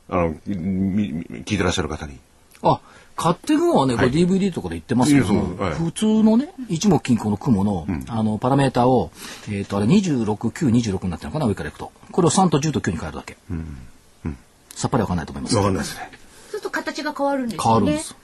[0.10, 2.20] あの聞いてらっしゃる方に。
[2.62, 2.80] あ、
[3.18, 9.12] 勝手雲はね、これ DVD とかで言ってますけどはい普通のね、一目金庫の雲の、あの、パラメーターを、
[9.52, 11.92] えっ、と、あれ26、9、26になってるのかな、上からいくと。
[12.12, 13.38] これを3と10と9に変えるだけ。
[14.70, 15.56] さっぱりわかんないと思います。
[15.56, 16.10] わかんないですね。
[16.12, 18.16] そうすると形が変わるんですよね変わるんです。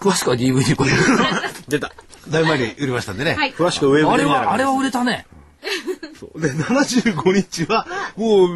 [0.00, 0.90] 詳しくは DVD これ。
[1.68, 1.92] 出た。
[2.28, 3.34] だいぶ前に売りましたんでね。
[3.34, 5.26] はい詳しく上あれは、見てみながらあれは売れたね。
[6.18, 8.48] そうで、75日は、もう、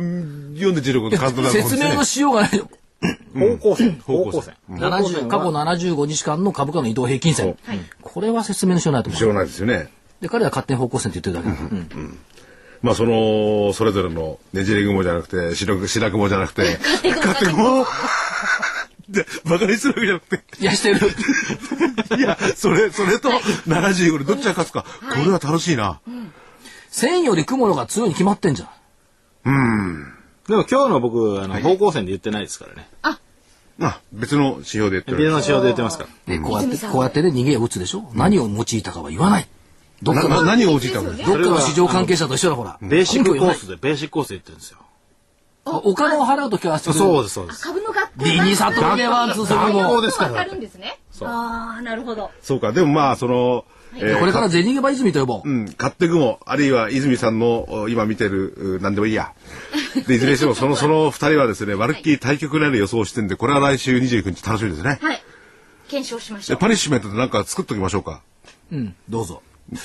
[0.54, 2.68] 読んで16のカウントダウン説明のしようがないよ。
[3.34, 4.00] 方向線。
[4.00, 4.54] 方向線方向線。
[4.68, 7.56] 70過去75日間の株価の移動平均線。
[8.02, 9.18] これは説明のしようがないと思う。
[9.18, 9.88] 知らないですよね。
[10.20, 12.08] で、彼は勝手に方向線って言ってるだけだから。
[12.82, 17.86] まあ、その、それぞれのねじれ雲じゃなくて、白く、白雲じゃなくて、勝手雲
[19.08, 21.00] で、バカにするわけじゃなくて、いや、してる。
[22.18, 23.30] いや、それ、それと
[23.66, 26.00] 75でどっちが勝つか、これは楽しいな。
[26.94, 28.66] 線より雲の方が強いに決まってんじゃ
[29.50, 30.14] ん。
[30.46, 32.88] でも今日の僕、あの、方向線で言ってないですからね。
[33.80, 35.16] あ、別の指標で言ってる。
[35.16, 36.10] 別の仕様で言ってますから。
[36.26, 38.08] で、こうやって、こうやってね、逃げを打つでしょ？
[38.14, 39.48] 何を用いたかは言わない。
[40.04, 42.78] どっかの、何を落ちたかどっかの市場関係者と一緒だ、ほら。
[42.80, 44.78] ベーシックコースで、ベーシックコースで言ってるんですよ。
[45.64, 47.64] お金を払うときはそうです、そうです。
[47.64, 50.00] 株の学校リニサトリでワンツースリーも。
[50.00, 51.00] ですからわかるんですね。
[51.22, 52.30] ああ、なるほど。
[52.40, 52.70] そうか。
[52.70, 53.64] でもまあ、その、
[53.96, 55.48] えーこれから銭ゲバ泉と呼ぼう。
[55.48, 59.32] うん、買ってくも、あるいは泉さんのお今見てる、うなんでもいいや。
[60.06, 64.98] で、いずれにしても、その、 その二人はですね、まるっきり対極になる予想をしてんで、これは来週29日楽しみですね。
[65.00, 65.22] はい。
[65.88, 66.58] 検証しましょで、う。
[66.58, 68.22] パニッシュメントでなんか作っときましょうか。
[68.72, 69.42] うん、どうぞ。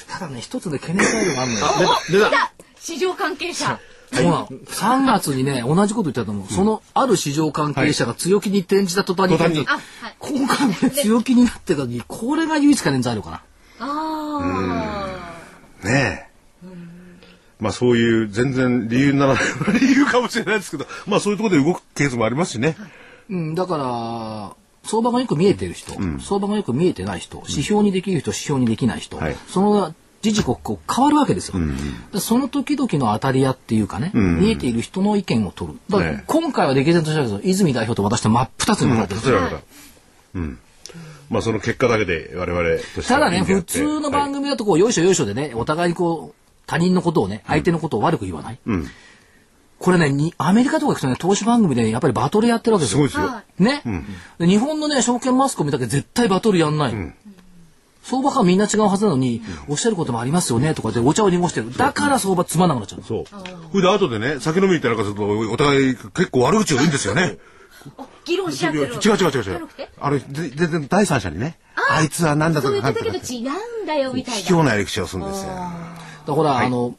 [0.07, 1.67] ただね、一つで懸念材料があるのよ。
[2.09, 2.29] 出た。
[2.29, 3.79] だ市場関係者。
[4.11, 4.47] そうなの。
[4.47, 6.53] 3月にね、同じこと言ったと思う。
[6.53, 10.15] その、ある市場関係者が強気に転じた途端に、途端にあ、はい。
[10.17, 13.43] 今回もね、強気になってたのに、これが唯一懸念材料かな。
[13.79, 15.33] あ
[15.83, 16.29] ねえ。
[17.59, 19.43] まあそういう全然理由にならない
[19.79, 22.75] 理由かもしれないですけど、まあそういうところで動くケースもありますしね。
[23.29, 24.55] うん、だから、
[24.89, 31.55] 相場がよく見えてる人、相場がよく見えてない人、指標にできる人、指標にできない人、はいその時々こう変わるわけですよ。
[32.11, 35.79] でその時々の当たり屋っていうかね、見えている人の意見を取る。
[35.89, 39.39] だからね今回は歴然としたけど、泉代表と私と真っ二つに分かれてる。
[40.35, 40.59] うん。
[41.29, 48.59] まあその結果だけで我々としてただね、普通の番組だとこう、よいしょよいしょでね、お互いにこう、他人のことをね、相手のことを悪く言わない。
[48.69, 48.87] ん
[49.79, 52.97] これねに、アメリカとか行くとね、投資番組で、ね、やっぱりバトルやってるわけですよ。
[52.97, 53.27] すごいですよ。
[53.27, 53.81] はね、
[54.37, 57.13] で日本のね、証券マスコミだけ絶対バトルやんない。
[58.03, 61.75] 相場感みんな違うはずなのに、おっしゃることもありますよねとかでお茶を濁してる。
[61.75, 63.05] だから相場つまんなくなっちゃうの。
[63.05, 63.25] そう。
[63.25, 67.37] それで後でね、酒飲み行ってなんかすると、お互い結構悪口を言うんですよね。
[68.29, 68.31] あ。
[68.31, 68.85] 議論し合ってる。
[68.85, 69.69] 違う違う違う違う。
[69.99, 71.57] あれ、で全然第三者にね、
[71.89, 74.63] あいつは何だとかなんとかって言ってたけど違うんだよみたい卑怯な。
[74.71, 75.49] な歴史をするんですよ。
[75.49, 75.71] だか
[76.27, 76.95] らほら、あの、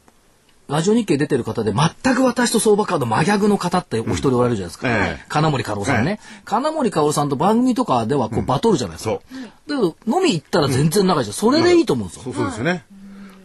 [0.71, 4.89] ラジオ日経出てる方で全く私と相場カード真逆の方ってお一人おられるじゃないですか。
[4.89, 6.21] ええ金森薫さんね。
[6.45, 9.11] 金森薫さんと番組とかではこうバトルじゃないですか。
[9.11, 9.43] そう。
[9.43, 11.35] だけど飲み行ったら全然仲いいじゃん。
[11.35, 12.23] それでいいと思うんですよ。
[12.23, 12.85] そうそうですよね。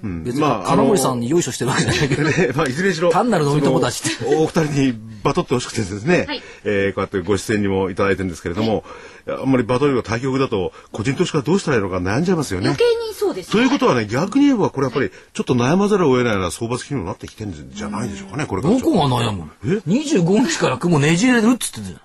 [0.05, 2.23] うん別にまあ金森さんによいしょしてるわけじゃないけど。
[2.29, 3.09] ね、まあ、いずれにしろ。
[3.09, 8.83] 単なる飲み友達ってお二人にバトってほしくてですね、はいえーこうやってご出演にもいただいてるんですけれども、
[9.27, 12.77] あんまりバトルが対局だと、個人投資家はどうしたらいいのか悩んじゃいますよね余。
[12.77, 19.49] 計にそうですということはね、逆に言えば、これやっぱり、ちょっと悩まざるを得ないような相場付きにもなってきてるんじゃないでしょうかね、これからどこが悩むの？
[19.65, 21.95] え ?25 日から雲ねじれるっつってたじ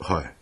[0.00, 0.14] ゃん。
[0.14, 0.32] はい。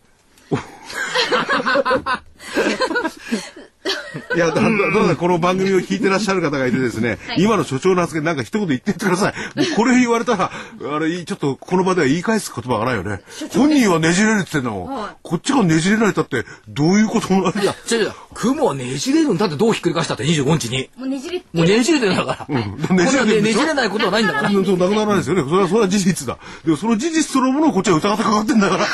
[4.35, 4.71] いや、だ、だ、
[5.09, 9.35] だこの番組を聞いてらっしゃる方がいてですね、今の所長の発言なんか一言言ってってください。
[9.77, 13.21] これ言われたら、あれ、ちょっとこの場では言い返す言葉がないよね。
[13.53, 17.63] 本人はねじれるって言ってんの、はいこっちがねじれられたって、どういうこともない。
[17.63, 18.13] いや、違う違う。
[18.35, 20.89] 雲はねじれるんだってどうひっくり返したって25日に。
[20.97, 22.57] もうねじれてもうねじれてるんだから。
[22.57, 24.51] うんこれはねねじれないことはないんだから。
[24.51, 25.43] そうなくならないですよね。
[25.43, 26.39] それは、それは事実だ。
[26.65, 28.87] でもその事実そのものをこっちは疑ってかかってんだから。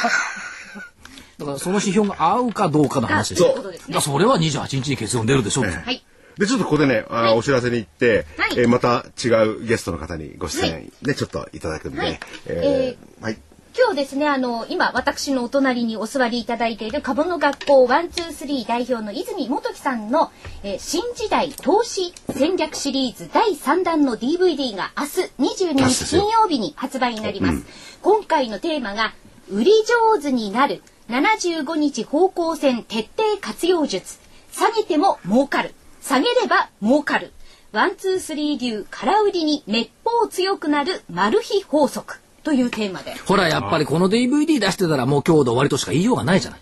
[1.39, 3.55] だからその指標が合うかどうかの話ですよ。
[3.93, 5.65] そうそれは28日に結論出るでしょう。
[5.65, 6.05] はい。
[6.39, 13.39] で、ちょっとここでね、あお知らせに行って、はいえーまた違うゲストの方にご出演でちょっといただくんで、はいえーはい。
[13.77, 20.31] 今日ですね、あの、今、私のお隣にお座りいただいている株の学校ワンツースリー代表の泉元樹さんの、
[20.63, 25.05] えー新時代投資戦略シリーズ第3弾の DVD が明
[25.49, 27.65] 日22日金曜日に発売になります。
[28.03, 29.13] 今回のテーマが、
[29.51, 34.19] 売り上手になる75日方向線徹底活用術。
[34.53, 35.75] 下げても儲かる。
[36.01, 37.33] 下げれば儲かる。
[37.73, 43.15] ワンツースリー流空売りにめっぽう強くなるマル秘法則というテーマで。
[43.27, 46.61] ほら、やっぱりこの DVD 出してたらもう今日で終わりとしか言いようがないじゃない。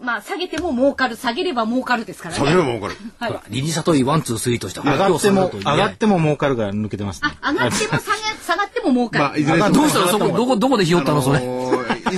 [0.00, 2.38] まあ、下げても儲かる、下げれば儲かるですからね。
[2.38, 2.94] それはもうこれ。
[3.18, 6.18] はいほら、リリサトイワンツースリーとして上がっても、上がっても。
[6.18, 7.30] も儲かるから抜けてますね。
[7.40, 8.00] あ、上がっても下が
[8.42, 9.24] 下がっても儲かる。
[9.24, 10.08] まあ、いずれどうしたの？
[10.08, 11.22] そこ、どこ、どこでひよったの？
[11.22, 11.40] それ。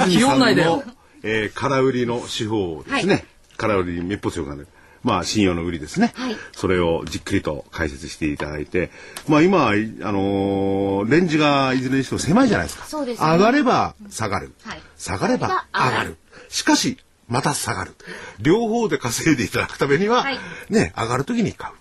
[0.09, 0.83] ひよんないでよ。
[1.23, 3.15] えー、空売りの手法ですね。
[3.15, 3.25] はい
[3.59, 4.69] 空売りにめっぽう強くなる。
[5.03, 6.13] まあ、信用の売りですね。
[6.15, 8.91] はいそれをじっくりと解説していただいて、
[9.27, 12.85] まあ今、いあのーレンジがいずれにしても狭いじゃないですか。
[12.85, 14.53] すね上がれば下がる。
[14.65, 16.17] はい下がれば上がる。
[16.49, 17.95] しかし、また下がる。
[18.41, 20.39] 両方で稼いでいただくためには、はい
[20.71, 21.75] ね、上がるときに買う。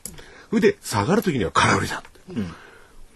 [0.50, 2.04] それで、下がるときには空売りだ。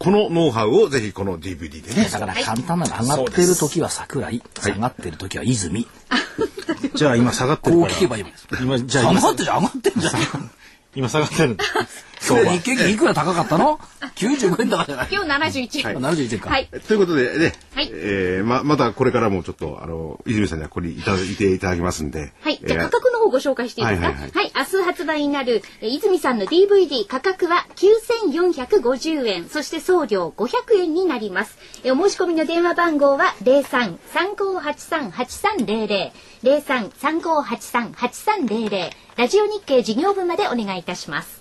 [0.02, 2.10] このノウハウをぜひこの DVD でね。
[2.12, 3.04] だから簡単なの。
[3.04, 5.88] 上がってる時は桜井、下がってる時は泉。
[6.96, 7.96] じゃあ今下がってるこうから。
[7.96, 8.48] 聞けばいいです。
[8.60, 10.52] 今、じゃあ今上がってんじゃん、上がってんじゃん。
[10.96, 11.58] 今下がってる。
[12.28, 13.80] 今日日経平均いくら高かったの
[14.16, 15.08] ?95 円高じゃない？
[15.12, 15.30] 今日
[15.60, 15.96] 71円。
[15.98, 16.50] 71円か。
[16.50, 16.68] はい。
[16.68, 22.60] ということでね、はいえーままたこれからもちょっとあの泉さんにはここにいただいていただきますんで、はい。
[22.62, 31.58] えーじゃあ価格の方ご紹介していいですか、ははいいはい明日発売になる、えー泉さんの DVD 価格は9450円、そして送料500円になります。
[31.84, 36.12] えーお申し込みの電話番号は03-3583-8300、
[36.44, 41.40] 03-3583-8300、ラジオ日経事業部までお願いいたします。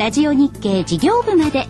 [0.00, 1.64] ラジオ日経事業部まで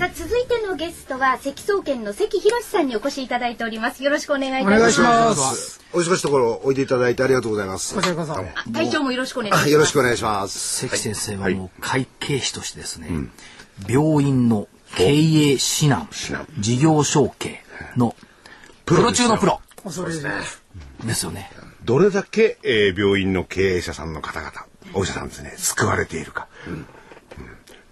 [0.00, 5.80] さあ続いてのゲストは関総研の関博さんにお越しいただいておりますよろしくお願いいたしますお願いします。
[5.92, 7.94] お忙しいところおいでいただいてありがとうございます。
[7.94, 8.34] こちらこそ。
[8.72, 10.88] 隊長もよろしくお願いしますあよろしくお願いします。
[10.88, 13.08] 関先生はもう会計士としてですね、
[13.88, 16.08] 病院の経営指南、
[16.58, 17.62] 事業承継
[17.96, 18.16] の
[18.84, 20.62] プロ中のプロ恐れ入ります。
[21.04, 21.48] ですよね。
[21.84, 24.52] どれだけ、えー病院の経営者さんの方々、
[24.94, 26.48] お医者さんですね、救われているか。
[26.66, 26.86] うん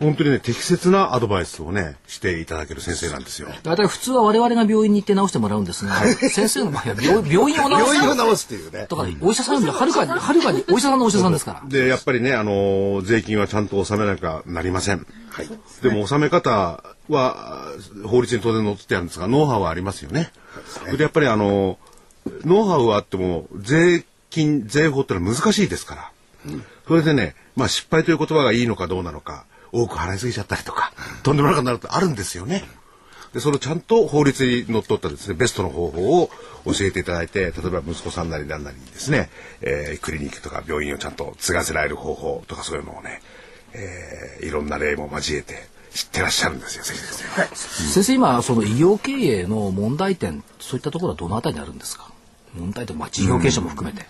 [0.03, 3.47] 本当にね、適切なアドバイスをね、していただける先生なんですよ。
[3.63, 5.95] 大体普通は我々が病院に行って治してもらうんですが、
[6.29, 7.95] 先生の場合は病病院を治す。
[7.95, 8.87] 病院を治すっていうね。
[8.89, 11.63] とか、お医者さんよりはるかに、はるかにお医者さんのお医者さんですから。
[11.71, 15.07] で、やっぱりね、あのー税金はちゃんと納めなきゃなりません。
[15.31, 15.49] はい。
[15.83, 17.67] でも、納め方は、
[18.05, 20.33] 法律に当然載ってあるんですが、ノウハウはありますよね。
[20.67, 21.92] それで、やっぱりあのー
[22.45, 26.13] ノウハウはあっても、税金、税法ってのは難しいですから。
[26.87, 32.65] それでね、まあ、失敗という言葉がいいのかどうなのか、多く払いすぎちゃったりとか、とんでもなくなるとあるんですよね。
[33.33, 36.31] で、そのちゃんと法律にのっとったですね、ベストの方法を
[36.67, 39.31] 教えていただいて、例えば息子さんなりなんなりにですね、
[39.63, 43.23] えークリニックとか病院をちゃんと継がせられる方法とかそういうのをね、
[43.73, 45.55] えーいろんな例も交えて
[45.95, 47.93] 知ってらっしゃるんですよ、関先生。
[47.93, 52.11] 先生、今、その医療経営の問題点、そういったところはどのあたりにあるんですか？
[52.55, 54.07] 問題点、まあ、事業経営者も含めて。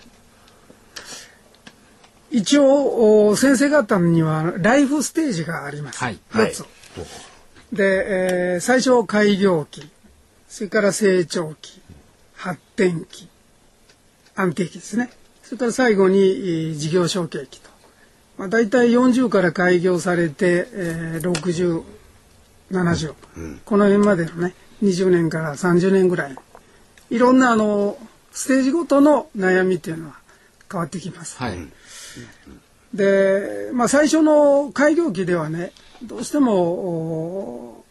[2.31, 5.99] 一応、お先生方にはライフステージがあります。
[5.99, 6.65] はい4つ。
[7.73, 9.91] で、えー最初開業期、
[10.49, 11.81] それから成長期、
[12.35, 13.29] 発展期、
[14.35, 15.11] 安定期ですね。
[15.43, 17.72] それから最後にえー事業承継期と。
[18.39, 21.83] まあ、大体40から開業されて、えー60、
[22.71, 23.15] 70、
[23.65, 26.37] この辺までのね、20年から30年ぐらい。
[27.11, 27.99] いろんなあの、
[28.33, 30.17] ステージごとの悩みっていうのは
[30.71, 31.37] 変わってきます。
[31.37, 31.59] はい。
[32.95, 37.85] で、まあ、最初の開業期ではねどうしてもお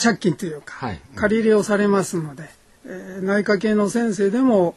[0.00, 2.48] 借金というか、はい借り入れをされますので、
[2.86, 4.76] えー内科系の先生でも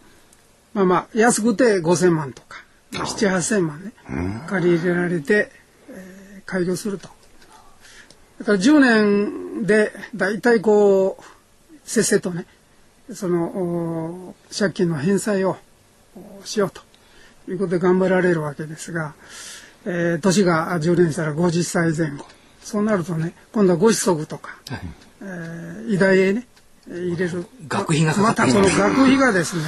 [0.73, 3.93] まあまあ安くて5,000万とか7,8,000万ね
[4.47, 5.51] 借り入れられて、
[5.89, 7.07] えー開業すると。
[8.39, 11.23] だから10年で大体こう
[11.85, 12.45] せっせとね
[13.13, 15.55] そのお借金の返済を
[16.41, 16.81] おしようと。
[17.47, 19.13] いうことで頑張られるわけですが、
[19.85, 22.25] えー年が10年したら50歳前後。
[22.61, 24.81] そうなるとね今度はご子息とか、はい。
[25.21, 26.47] えー医大へね
[26.89, 27.45] えー入れる。
[27.67, 29.63] 学費がまたその学費がですね、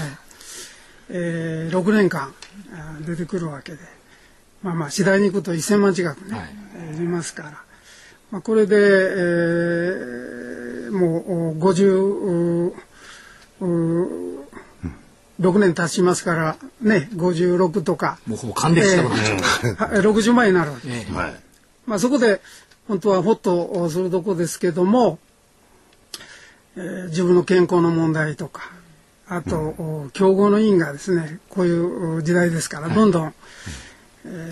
[1.09, 2.33] えー6年間
[3.05, 3.79] 出てくるわけで。
[4.61, 6.49] まあまあ次第に行くと1000万近くね、はい。
[6.77, 7.63] えーいりますから、
[8.31, 12.73] まあ、これで、えーもうお50う
[13.61, 14.43] う
[15.41, 18.19] 6年経ちますからね56とか。
[18.27, 19.75] もうほぼ還暦したことになっちゃう。
[19.75, 20.87] は60万になるわけ。
[20.87, 21.15] です、ええ。
[21.15, 21.33] はい。
[21.87, 22.41] まあ、そこで
[22.87, 25.17] 本当はホッとするとこですけども、
[26.77, 28.71] えー自分の健康の問題とか
[29.35, 33.33] あと、お競合の因がですねこういうお時代ですから、どんどん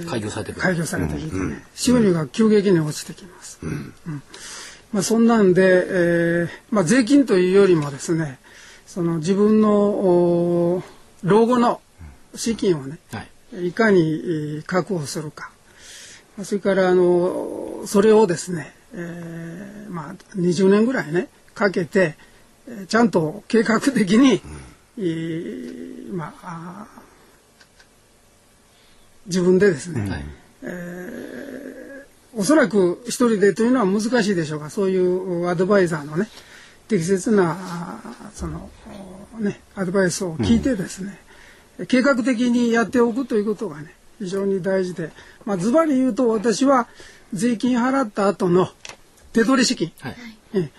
[0.10, 0.60] 開業されて。
[0.60, 3.60] 開業されてきてね、収入が急激に落ちてきます。
[3.64, 3.94] うん。
[4.92, 8.40] まあ、そんなんで、えーまあ、税金というよりもですね
[8.86, 10.84] その自分のお
[11.24, 11.80] 老後の
[12.36, 13.22] 資金をねは
[13.54, 13.68] い。
[13.68, 15.52] いかにえー確保するか。
[16.44, 22.16] それからあのそれをですね、えー、まあ20年ぐらいねかけて、
[22.68, 24.40] えー、ちゃんと計画的に、うん、
[26.12, 26.88] まあ
[29.26, 30.26] 自分でですね、はい、
[30.64, 36.28] えー、おそらく一人でというのは難しいでしょうがそういうアドバイザーのね
[36.88, 38.00] 適切な
[38.34, 38.70] その
[39.40, 41.20] ねアドバイスを聞いてですね、
[41.80, 45.12] うん、計画的にやっておくということがね非常に大事で、
[45.46, 46.88] まあ、ズバリ言うと私は
[47.34, 48.68] 税金払った後の
[49.34, 50.16] 手取り資金、はい、
[50.54, 50.70] え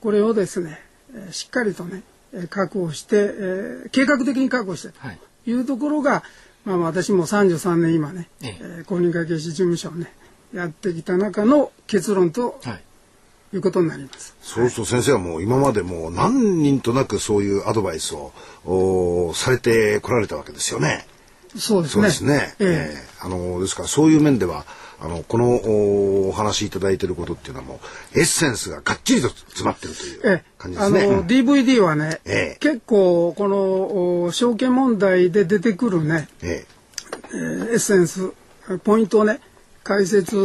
[0.00, 0.80] これをですね
[1.30, 2.02] しっかりとね
[2.48, 4.88] 確保して、えー、計画的に確保して
[5.44, 6.22] というところが、
[6.64, 10.12] まあ、私も33年今ね、ええー、公認会計士事務所をね
[10.54, 12.74] やってきた中の結論と、は
[13.52, 14.36] い、いうことになります。
[14.40, 18.32] そうすると先生はもう今までもう何人となくそういうアドバイスを
[18.64, 21.06] おされてこられたわけですよね。
[21.56, 22.00] そうですね。
[22.00, 22.54] そうですね。
[22.58, 24.66] えー、えー、あのですからそういう面では
[25.00, 27.80] あのこのお話しいただいていることっていうのはも
[28.14, 31.00] うエッセンスががっちりと詰まってるという感じですね。
[31.00, 38.32] えー、あの DVD はね、えー、結構このお証券問題で出てくるね、えー、エッセンス
[38.84, 39.40] ポイントをね
[39.84, 40.36] 解説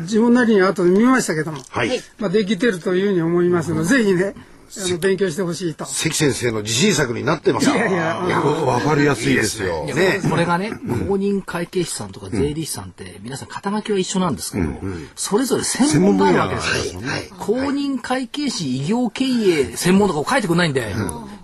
[0.00, 4.34] 自分なりに後で見ましたけども、はい、まあできてるというふうに思いますので、ぜひね
[4.78, 5.84] あの勉強してほしいと。
[5.84, 7.70] 関先生の自信作になってます。
[7.70, 9.84] いやいや、わかりやすいですよ。
[9.84, 14.68] ね、これがね、公認会計士さんとか税理士さんって皆さん肩書きは一緒なんですけど、
[15.14, 17.00] それぞれ専門があるわけですよ。
[17.38, 20.94] 公認会計士異業経営専門とかを書いてくれないんで。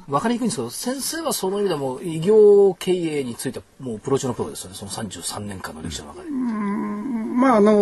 [0.09, 4.77] 分かりにくいんですけど先生はその意味でも異業経営についてもうプロ中のプロですよね。
[4.77, 6.31] その33年間の歴史の中で。
[6.31, 7.77] まああの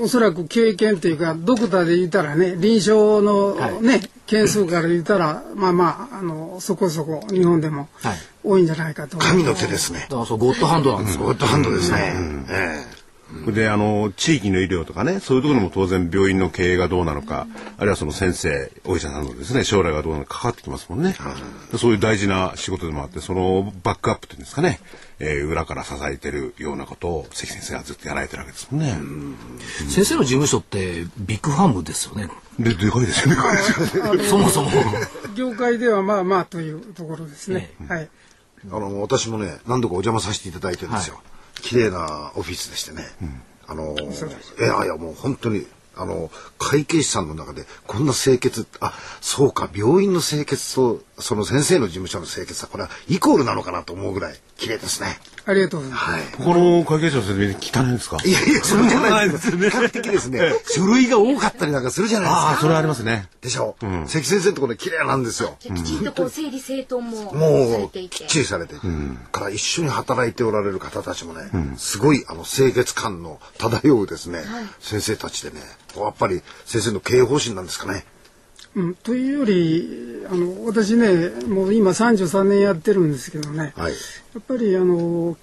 [0.00, 7.88] おそらく経験というかドクターで言ったらね臨床のね、はい、件数から言ったらまあまああのそこそこ日本でも
[8.42, 10.00] 多いんじゃないかと、はい、神の手ですね。
[10.08, 12.46] だからそうゴッドハンドなんですゴッドハンドですね、うん。
[12.48, 13.03] ええ
[13.52, 17.46] であの地域の医療とかねそういうところも当然病院の経営がどうなのか、
[17.78, 21.16] あるいはその先生お医者さんのですね将来がどうなのかかかってきますもんね、
[21.72, 24.78] うん、そういう大事な仕事でもあってそのバックアップっていうんですかね、
[25.18, 29.36] えー、裏から支えてるようなことを関先生はずっとやられてるわけですもんね、うん。
[29.88, 32.28] 先生の事務所ってビッグファームですよね。
[32.58, 33.40] ででかいですよね。
[34.28, 34.70] そもそも。
[35.34, 37.92] 業界ではまあまあというところですね、え。
[37.92, 38.08] はい。
[38.70, 41.33] あの私もね何度かお邪魔させていただいてるんですよ、はい
[41.64, 55.18] 綺麗なオフィスでしてね、うん、あのいやいやもう本当にあの会計士さんの中でこんな清潔あそうか病院の清潔とその先生の事務所の清潔はこれはイコールなのかなと思うぐらい綺麗ですね。
[55.46, 56.10] ありがとうございます。
[56.10, 56.22] はい。
[56.22, 58.18] この会計士の説明汚いんですか？
[58.24, 59.50] いやいやそれじゃないです。
[59.50, 62.48] 比較的ですね書類が多かったりなんかするじゃないですか。
[62.48, 63.28] ああそれありますね。
[63.40, 63.76] でしょ。
[63.82, 65.56] うん、関先生のところ綺麗なんですよ。
[65.60, 74.46] きちんとこう整理整頓ももうきっちりされていて、うん、から一緒に働いておられる方たちもね、うん、すごいあの清潔感の漂うですね、はい、
[74.80, 75.60] 先生たちでね、
[75.96, 78.04] やっぱり先生の経営方針なんですかね。
[78.76, 83.98] うん、というよりあの私ねもう今33年やってるんですけどね、はい、や
[84.38, 85.36] っぱりあの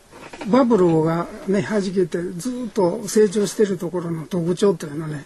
[0.48, 5.26] バブルがねはじけてずっと成長してるところの特徴というのをね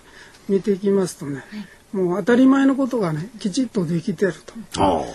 [0.49, 4.33] 見ていきますとね、はい、もう当たり前のことがねきちっとできてる
[4.71, 5.05] と。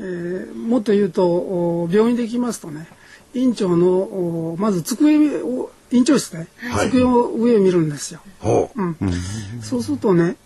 [0.00, 2.86] ー、もっと言うと病院できますとね
[3.34, 8.20] 院長のまず机を院長室で、はい、机を上を見るんですよ。
[8.76, 8.96] うん、
[9.60, 10.36] そうするとね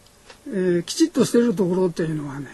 [0.49, 2.49] えー、きちっとしてるところっていうのはね、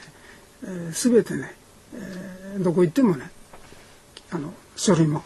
[0.64, 1.54] えー、全てね、
[1.94, 3.30] えー、どこ行ってもね
[4.30, 5.22] あの書類も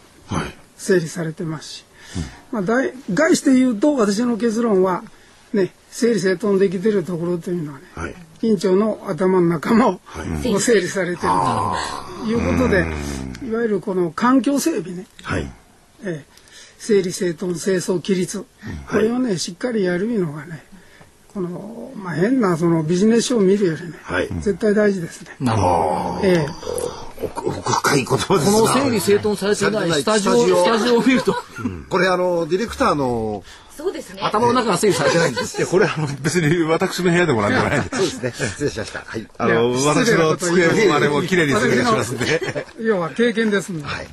[0.77, 1.85] 整理されてますし、
[2.53, 5.03] はい、まあ、概して言うと私の結論は
[5.53, 12.87] ね整理整頓できてるところというのはね、はい、院長の頭の中も、はい、整理されてるということで
[13.47, 15.51] いわゆるこの環境整備ね、はい。
[16.05, 16.23] えー、
[16.79, 18.45] 整理整頓清掃規律、
[18.91, 20.65] これをねしっかりやるのがね
[21.35, 25.37] この、まあ、変なそのビジネス書を見るよりね、はい、絶対大事ですね。
[25.41, 26.27] なるほど。
[26.27, 26.47] ええ
[27.25, 33.45] 奥深い言葉ですこの整理整頓されてないスタジオスタジオを見ると、うん、これあのディレクターの
[33.77, 34.21] そうですね。
[34.23, 35.57] 頭の中が整理されてないんです。
[35.57, 38.33] いやこれあの別に私の部屋でもなんでもないそうですね。
[38.33, 38.99] 失礼しました。
[39.01, 39.27] はい。
[39.39, 42.67] あの私の机もあれも綺麗に整理しますんで。
[42.81, 43.83] 要は経験ですね。
[43.83, 44.07] はい。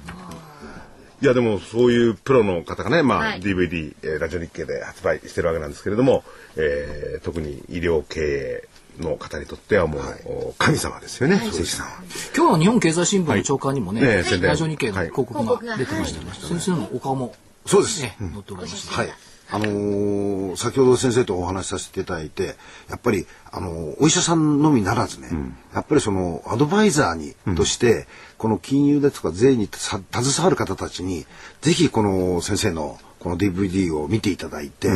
[1.21, 6.23] いやでもそういうプロの方がね、まあ、はい、DVD、えー、ラジオ日経で発売してるわけなんですけれども、
[6.55, 10.19] えー、特に医療経営の方にとってはもう、はい、
[10.57, 11.91] 神様ですよね、関さんは。
[12.35, 16.31] 今日の日本経済新聞の長官にもね、はい、ラジオ日経の広告が出てましたね。
[16.33, 18.01] 先生のお顔も、そうです。
[18.01, 18.95] ね、載っておりました。
[18.95, 19.09] はい。
[19.51, 22.55] あのー、先ほど先生とお話しさせていただいて
[22.89, 30.03] やっぱり、あのー、お医者さんのみならずね、うん、やっぱりそのアドバイザーに、として、この金融ですとか税に携
[30.43, 31.25] わる方たちに
[31.61, 34.89] ぜひこの先生のこの DVD を見ていただいて、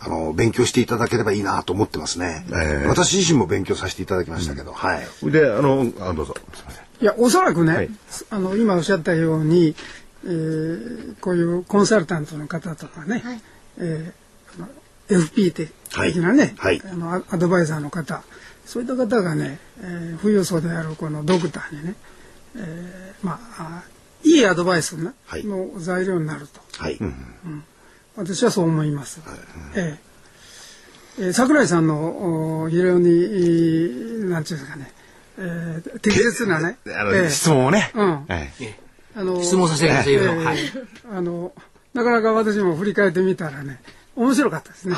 [0.00, 5.30] あの勉強していただければいいなと思ってますね、ええ私自身も勉強させていただきましたけど、はい。
[5.30, 6.34] であのあどうぞ。
[6.54, 6.84] すいません。
[7.00, 7.90] いやおそらくね、はい。
[8.30, 9.76] あの今おっしゃったように、
[10.24, 13.22] えーこういうコンサルタントの方とかね、
[13.78, 14.68] えーあの
[15.08, 16.78] FP 的なね、はい。
[16.80, 16.92] はい。
[16.92, 18.22] あのアアドバイザーの方。
[18.66, 21.94] そういった方がね、えー富裕層であるこのドクターにね、
[22.56, 23.82] えーまああ
[24.24, 25.44] いいアドバイスなはい。
[25.44, 26.98] の材料になると、はい、
[28.16, 29.20] 私はそう思います。
[29.74, 29.98] え
[31.18, 34.92] ええー桜井さんのお非常に、えーなんていうんですかね、
[35.38, 38.24] えー適切なね、 あの、ええ質問をね、うん。
[38.26, 38.52] はい。
[39.16, 40.58] あの質問させてください、いろいろええはい。
[41.12, 41.52] あの
[41.94, 43.80] なかなか私も振り返ってみたらね
[44.14, 44.96] 面白かったですね。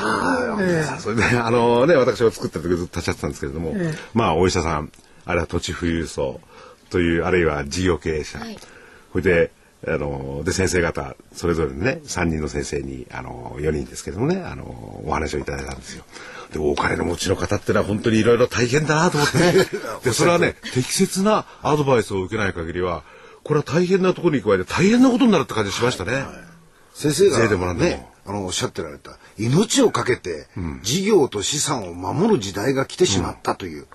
[0.60, 4.90] ええそれで、あのね、私が作った時ずっと立ち会ってたんですけれども、ええまあ、お医者さん、
[5.26, 6.40] あるいは土地富裕層
[6.88, 8.56] という、あるいは事業経営者、はい
[9.12, 9.50] それで、
[9.86, 16.04] あの、で、先生方、それぞれね、3人の先生に、あの、4人ですけどもね、あの、お話をいただいたんですよ。
[16.52, 19.52] で、お金の持ちの方ってのは本当にいろいろ大変だなと思ってね。
[20.04, 23.02] で、それはね、適切なアドバイスを受けない限りは、
[23.42, 26.12] これは大変なところに加えて大変なことになるって感じがしましたね。
[26.12, 26.49] 先生税
[27.48, 29.12] でもがねあのおっしゃってられた。
[29.38, 30.46] 命をかけて
[30.82, 33.86] 事業と資産を守る時代が来てしまったという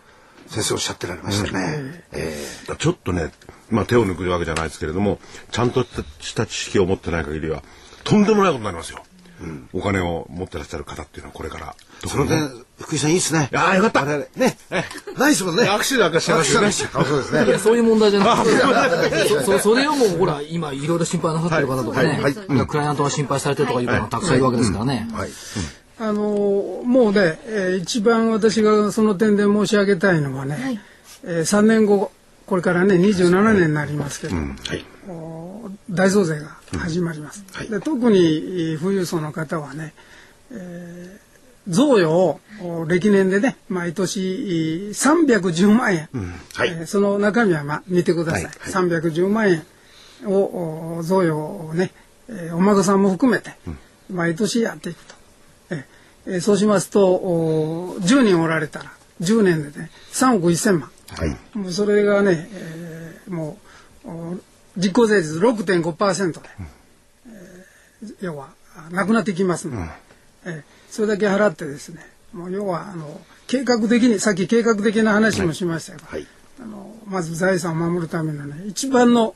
[0.48, 2.04] 先生おっしゃってられましたね。
[2.12, 2.36] え
[2.78, 3.32] ちょっとね、
[3.70, 5.20] まあ手を抜くわけじゃないですけれども、
[5.52, 5.84] ちゃんと
[6.20, 7.64] した知識を持ってない限りは、
[8.04, 9.04] とんでもないことになりますよ。
[9.74, 11.76] お金を持ってらっしゃる方っていうのはこれから。
[12.04, 13.50] えその点福井さんいいですね。
[13.54, 14.02] ああ、よかった。
[14.02, 14.58] 我々ね。
[15.18, 15.64] ないですもんね。
[15.64, 16.72] 握手なんかしてますよね。
[16.72, 17.46] そうですね。
[17.46, 22.68] いや、そういう問題じゃなくて、そそそれをもうほら、今いろいろ心配なさってる方とかね、はいはい。
[22.68, 25.08] クライアントが心配されてるとかいう方がたくさんいるわけですからね。
[25.14, 25.30] はい。
[25.98, 30.82] あのもうね、えー一番私がその点で申し上げたいのはね、
[31.24, 32.12] えー3年後
[32.46, 34.86] これからね27年になりますけど、はい。
[35.08, 37.70] お大増税が始まります、はい。
[37.70, 39.94] で特にえー富裕層の方はね、
[40.52, 41.25] えー
[41.68, 46.10] 贈与をお歴年でね毎年えー310万円、
[46.54, 46.70] はい。
[46.70, 49.64] えーその中身はまあ見てください、はい310万円
[50.26, 51.32] をお贈与
[51.68, 51.92] をね、
[52.30, 53.52] えーお孫さんも含めて
[54.12, 55.16] 毎年やっていくと、
[55.72, 58.92] えーえーそうしますとお10人おられたら
[59.22, 60.92] 10年でね3億1000万。
[61.10, 61.58] はい。
[61.58, 63.58] もうそれがね、えーも
[64.06, 64.38] うお
[64.78, 66.50] 実効税率6.5%で、
[67.28, 69.90] えー要はあなくなってきますので、
[70.46, 72.00] えーそれだけ払ってですね
[72.32, 76.26] もう要はあの計画的にさっき計画的な話もしましたけど、はい。
[76.62, 79.36] あのまず財産を守るためのね一番の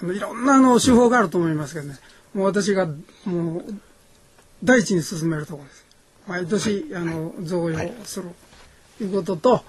[0.00, 1.96] あのいろんなあの手法があると思いますけどね
[2.32, 2.86] もう私が
[3.26, 3.64] もう
[4.64, 5.84] 第一に進めるところです。
[6.26, 8.30] 毎年、あの贈与をする。
[8.96, 9.08] とい。
[9.08, 9.64] うことと、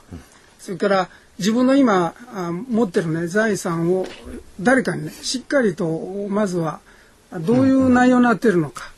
[0.59, 1.09] それから
[1.39, 4.07] 自分の今あ持ってるね財産を
[4.61, 5.87] 誰かにねしっかりと
[6.29, 6.79] まずは
[7.41, 8.93] どういう内容になってるのか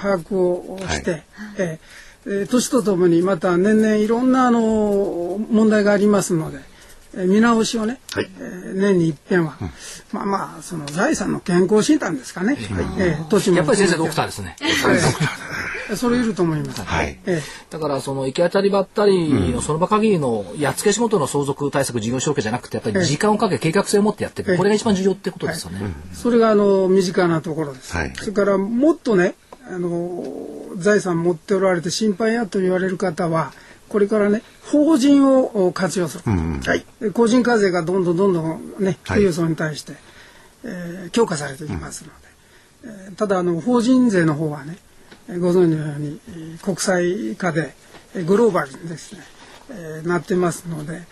[0.00, 1.22] 把握をして、
[1.58, 6.58] えーえー年とともにまた年々いろんなあの問題がありますので、
[7.14, 8.28] えー見直しをね、はい。
[8.40, 9.56] えー年に一遍は、
[10.12, 12.56] まあまあその財産の健康診断ですかね、
[12.98, 14.56] えー年もやっぱり先生ドクターですね。
[14.60, 16.82] えーそれいると思います。
[16.82, 17.16] はい。
[17.26, 17.40] え
[17.70, 24.56] だからその行き当たりばったりのその場限りのやっつけ仕事の相続対策事業承継じゃなくてやっぱり時間をかけ計画性を持ってやっていく。
[24.56, 25.78] これが一番重要ってことですよね。
[25.78, 27.96] ーそれがあの身近なところです。
[27.96, 28.12] はい。
[28.16, 29.36] それからもっとね
[29.68, 30.24] あの
[30.76, 33.52] 財産持っておられて心配やと言われる方は
[33.88, 36.24] これからね法人を活用する。
[36.26, 36.84] はい。
[37.00, 38.96] で個人課税がどんどんどんどんねはい。
[39.18, 39.94] 富裕層に対して、
[40.64, 42.14] えー強化されていきますので、
[43.06, 44.76] えーただあの法人税の方はね
[45.28, 47.74] えーご存知のようにえー国際化で
[48.14, 49.20] えーグローバルにですね、
[49.70, 51.02] えーなってますので、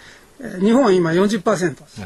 [0.41, 2.01] えー日本は今40%です、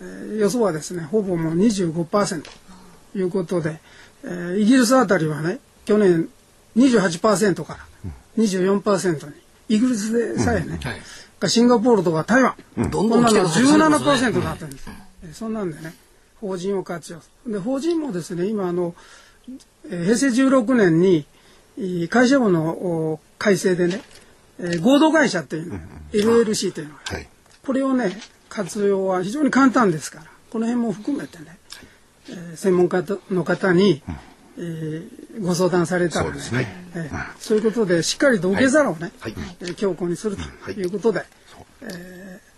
[0.00, 3.80] えー予想はですねほぼもう25%ということで、
[4.24, 5.58] えーイギリスあたりはね
[5.88, 6.28] 去年
[6.76, 9.32] 28%から24%に。
[9.70, 10.92] イギリスでさえね、は
[11.46, 11.50] い。
[11.50, 12.54] シンガポールとか台湾、
[12.90, 14.90] どんこんなのどん来てる17%になってるんです、
[15.24, 15.94] えそんなんでね
[16.40, 18.94] 法人を活用で法人もですね今あの、
[19.90, 21.26] えー平成16年に
[21.78, 24.02] えー会社法のお改正でね、
[24.58, 25.78] えー合同会社っていうの、
[26.12, 27.28] LLC というのが、はい。
[27.64, 28.12] これをね
[28.50, 31.58] 活用は非常に簡単ですからこの辺も含めてね、
[32.28, 34.02] えー専門家の方に、
[34.58, 36.30] えーご相談されたらね。
[36.30, 36.66] そうですね。
[36.94, 39.34] えーそういうことでしっかりと受け皿をね、はい。
[39.60, 40.84] えー強固にするとい。
[40.84, 41.24] うことで、
[41.82, 42.48] えー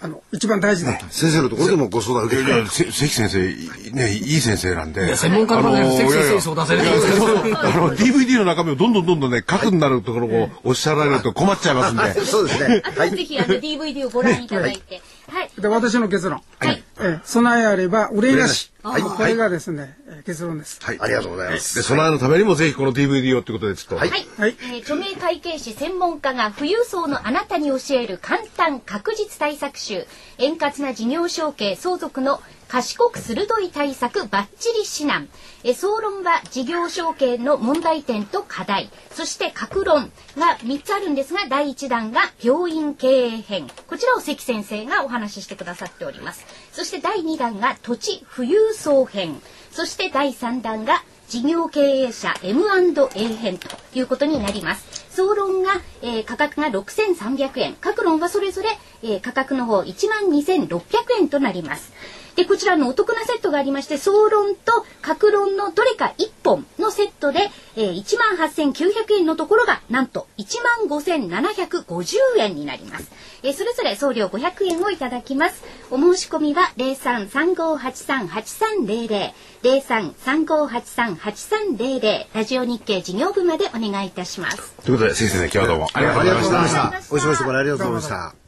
[0.00, 1.06] あの一番大事だと。
[1.10, 2.48] 先生のところでもご相談受けて。
[2.48, 5.16] いやせ関先生いねいい先生なんで。
[5.16, 12.24] 専門家のね関先生に相談されてるんですけどあの DVD の中身をどんどんどんどんね核になるところをおっしゃられると困っちゃいますんで。
[12.24, 12.82] そうですね。
[12.84, 18.72] あとぜひあの DVD をご覧いただいて、はい、で私の結論、はいえ備えあれば憂いなし。
[18.82, 19.02] はい。
[19.02, 20.78] これがですね、え結論です。
[20.82, 21.74] はい、ありがとうございます。
[21.76, 23.96] で、備えのためにもぜひこの DVD をということで、ちょっと。
[23.96, 24.56] はいはい、はい。
[24.60, 30.06] えー著名会計士専門家が富裕層のあなたに教える簡単確実対策集。
[30.38, 35.28] 円滑な事業承継相続の賢く鋭い対策バッチリ指南。
[35.64, 38.90] えー総論は事業承継の問題点と課題。
[39.12, 43.68] そして各論が3つあるんですが第1弾が病院経営編。
[43.88, 46.44] こちらを関先生がお話ししてくださっております
[46.78, 53.66] そして第2弾が土地富裕層編そして第3弾が事業経営者 M&A 編と
[53.98, 55.08] いうことになります。
[55.10, 58.68] 総論が、えー価格が6300円、各論はそれぞれ、
[59.02, 60.78] えー価格の方12600
[61.18, 61.92] 円となります。
[62.38, 73.10] で、こちらのお得なセットがありまして、総論と各論のどれか1本のセットで、えー、18,900円のところが、なんと15,750円になります。
[73.42, 75.64] えーそれぞれ送料500円をいただきます。
[75.90, 79.32] お申し込みは0335838300、
[79.64, 84.74] 0335838300、ラジオ日経事業部までお願いいたします。
[84.84, 86.60] ということで、関先生、今日はどうもありがとうございました。
[86.60, 87.14] ありがとうございました。
[87.14, 88.47] お忙しいところありがとうございました。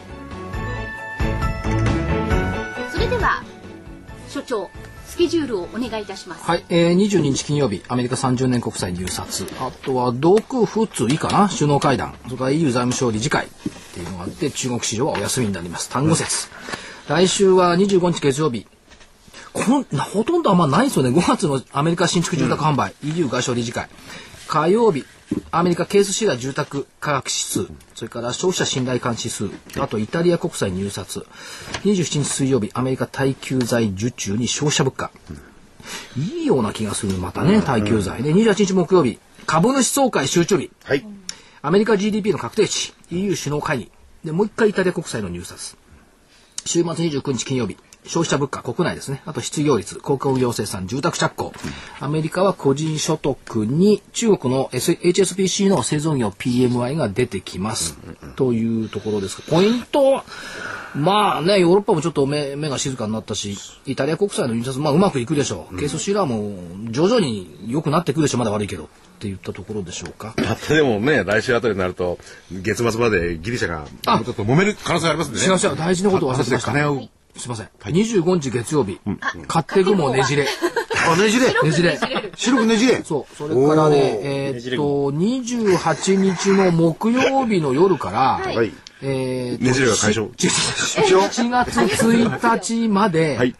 [4.31, 4.69] 所長
[5.05, 6.43] スケジュールをお願いいたします。
[6.43, 13.49] はい、えー、22日金曜日、アメリカ30年国債入札、あとは、独仏いいかな、首脳会談、それから EU 財務省理事会っ
[13.93, 15.89] ていうのがあって、中国市場はお休みになります。
[15.89, 16.47] 単語節。
[17.09, 18.65] 来週は25日月曜日、
[19.51, 21.09] こんなほとんどあんまないですよね。
[21.09, 23.89] 5月のアメリカ新築住宅販売、EU 外相理事会。
[24.51, 25.05] 火曜日、
[25.51, 29.49] アメリカケースシラ住宅価格指数、それから消費者信頼感指数、
[29.79, 31.25] あとイタリア国債入札。
[31.85, 35.11] 27日水曜日、アメリカ耐久財受注に消費者物価。
[36.17, 38.23] いいような気がする、またね、耐久財。
[38.23, 40.69] で、28日木曜日、株主総会集中日。
[40.83, 41.07] はい。
[41.61, 43.91] アメリカ GDP の確定値、EU 首脳会議。
[44.25, 45.77] で、もう一回イタリア国債の入札。
[46.65, 49.21] 週末29日金曜日、消費者物価、国内ですね。
[49.25, 51.53] あと失業率、公共業生産、住宅着工。
[51.99, 57.97] アメリカは個人所得に中国の S HSBC の製造業 PMI が出てきます。
[58.35, 60.23] というところですポイントは、
[60.95, 65.77] まあね、ヨーロッパもちょっと目目が静かになったし、イタリア国債の入札、まあうまくいくでしょう。
[65.77, 68.39] ケースシラーも徐々に良くなってくるでしょう。
[68.39, 68.85] まだ悪いけど。
[68.85, 68.87] っ
[69.21, 70.33] て言ったところでしょうか。
[70.35, 72.17] だってでもね、来週あたりになると、
[72.51, 75.39] 月末までギリシャが、あもうちょっと揉める可能性がありますね。
[75.39, 76.71] 違う違う、大事なことを忘れてました。
[76.71, 77.07] 金を
[77.37, 77.69] すいません。
[77.79, 78.99] 25日月曜日、
[79.47, 80.47] 勝手雲ねじれ。
[81.11, 81.47] あ、ねじれ。
[81.63, 81.99] ねじれ。
[82.35, 83.03] 白くねじれ。
[83.03, 88.19] そう、それからね、えーっと、28日の木曜日の夜から、
[88.53, 88.71] はい。
[89.01, 93.55] えーっと、ねじれが解消し7月1日まで、はい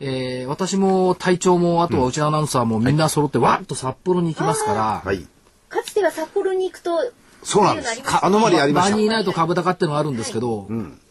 [0.00, 5.26] えー私も隊長も、あとはうちのアナウンサーもみんな揃って、わっと札幌に行きますから、はい。
[5.68, 6.90] かつては札幌に行くと、
[7.42, 8.02] そうなんです。
[8.02, 9.06] かアノマリありましたバニ。
[9.06, 10.68] ーナイト株高っていうのがあるんですけど、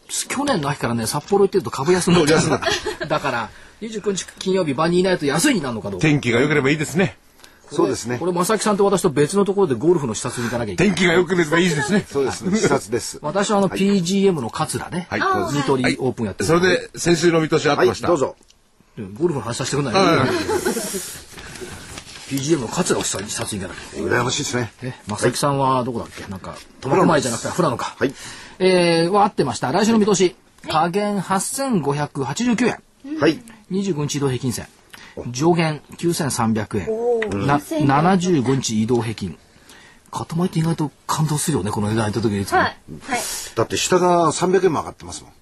[0.08, 2.38] 去年の秋からね、札幌行ってると株安になっちゃ
[3.04, 3.06] う。
[3.08, 3.50] だから、
[3.80, 6.06] 29日金曜日バニーナイト安いになるのかどうか。
[6.06, 7.16] 天気が良ければいいですね。
[7.70, 8.26] そうですねこ。
[8.26, 10.94] れ、正木さんと私と別のところでゴルフの視察に行かなきゃいけない。
[10.94, 12.06] 天気が良ければいいですね。
[12.08, 12.56] そうですね。
[12.56, 13.18] 視察です。
[13.22, 15.54] 私はあの PGM の桂ね、はい。
[15.54, 18.08] ニトリオープンやってるそれで、先週の見通し合っはい、てました。
[18.08, 18.36] どうぞ。
[19.18, 20.26] ゴルフの話させてくれない、
[22.28, 23.24] PGM の桂を視察
[23.56, 24.72] に行かなきゃ羨ましいですね。
[24.82, 26.26] え、正木さんはどこだっけ？
[26.30, 27.94] なんか、苫小牧じゃなくて富良野か。
[27.98, 28.14] はい。
[28.58, 29.70] えー、は合ってました。
[29.72, 30.34] 来週の見通し。
[30.68, 33.18] 下限8589円。
[33.20, 33.40] はい。
[33.70, 34.66] 25日移動平均線。
[35.30, 36.80] 上限9300
[37.30, 37.46] 円。
[37.46, 39.38] な9000円75日移動平均。
[40.10, 42.58] 塊って意外と感動するよね、この値段言った時にいつも。
[42.58, 42.76] はい。
[43.08, 43.20] はい。
[43.54, 45.32] だって下が300円も上がってますもん。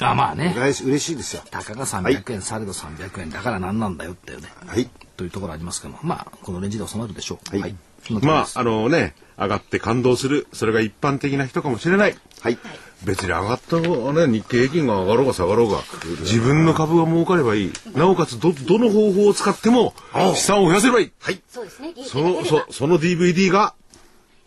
[0.00, 0.54] あ、まあね。
[0.56, 1.42] 嬉し嬉しいですよ。
[1.50, 4.48] たかが300円、されど300円だから何なんだよっていうね。
[4.66, 4.88] はい。
[5.20, 7.58] というところありますけども、まあ、このレンジで収まるでしょう。
[7.58, 7.74] はい
[8.22, 10.46] まあ、あのね、上がって感動する。
[10.54, 12.16] それが一般的な人かもしれない。
[12.40, 12.58] はい。
[13.04, 15.80] 別に上がった方ね、日経平均が上がろうが下がろうが、
[16.20, 17.72] 自分の株が儲かればいい。
[17.94, 19.92] なおかつ、ど、どの方法を使っても、
[20.34, 21.12] 資産を増やせればいい。
[21.18, 21.42] はい。
[21.46, 21.92] そうですね。
[22.06, 23.74] その、そその DVD が、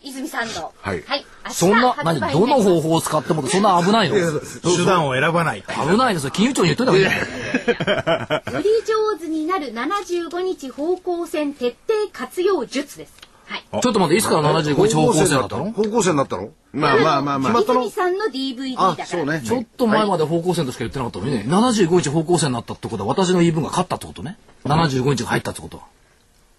[0.04, 0.72] 泉さんの。
[0.80, 1.24] はいはい。
[1.50, 4.16] そんな、何、どの方法を使ってもそんな危ないの
[4.62, 5.62] 手段を選ばない。
[5.90, 6.30] 危ないですよ。
[6.30, 7.10] 金融庁に言っといた方がいいよ。
[8.52, 13.12] より上手になる75日方向線徹底活用術です。
[13.46, 13.64] はい。
[13.82, 15.72] ちょっと待って、いつから75日方向線だったの？
[15.72, 16.50] 方向線になったの？
[16.72, 17.60] まあまあまあまあ。
[17.60, 19.06] 泉さんの DVD だかあ、ら。
[19.06, 19.42] そうね。
[19.44, 24.38] ちょっと前まで方向線としか言ってなかったのにね、75日方向線になったってことは、私の言い分が勝ったってことね。
[24.64, 25.82] 75日が入ったってことは。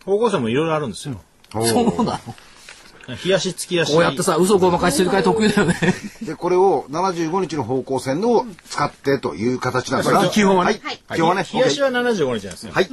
[0.05, 1.19] 方向性もいろいろあるんですよ。
[1.51, 1.63] そう
[2.03, 2.19] なの？
[3.07, 3.93] 冷やし付きやし。
[3.93, 5.75] こうやってさ、嘘ごまかしする会得意だよね。
[6.23, 10.79] で、これを75日の方向線を使ってという形なんですまあ基本はね
[11.13, 11.45] 基本はね。
[11.51, 12.73] 冷やしは75日なんですよ。
[12.73, 12.89] はい。
[12.89, 12.91] は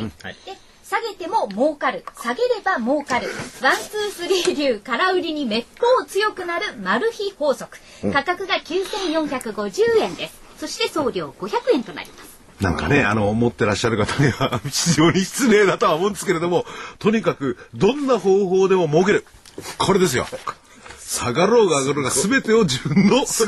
[0.00, 0.12] い。
[0.22, 0.58] はいで、
[0.92, 2.04] 下げても儲かる。
[2.22, 3.28] 下げれば儲かる。
[3.62, 7.78] ワン、ツー、スリー流、空売りにめっぽう強くなるマル秘法則。
[8.12, 10.34] 価格が9450円です。
[10.58, 12.31] そして送料500円となります。
[12.62, 16.64] なんかね、あの、持ってらっしゃる方には 非常に失礼だとは思うんですけれども、
[16.98, 19.24] とにかく、どんな方法でも儲ける。
[19.78, 20.26] これですよ。
[20.98, 23.44] 下がろうが上がろうが全てを自分の資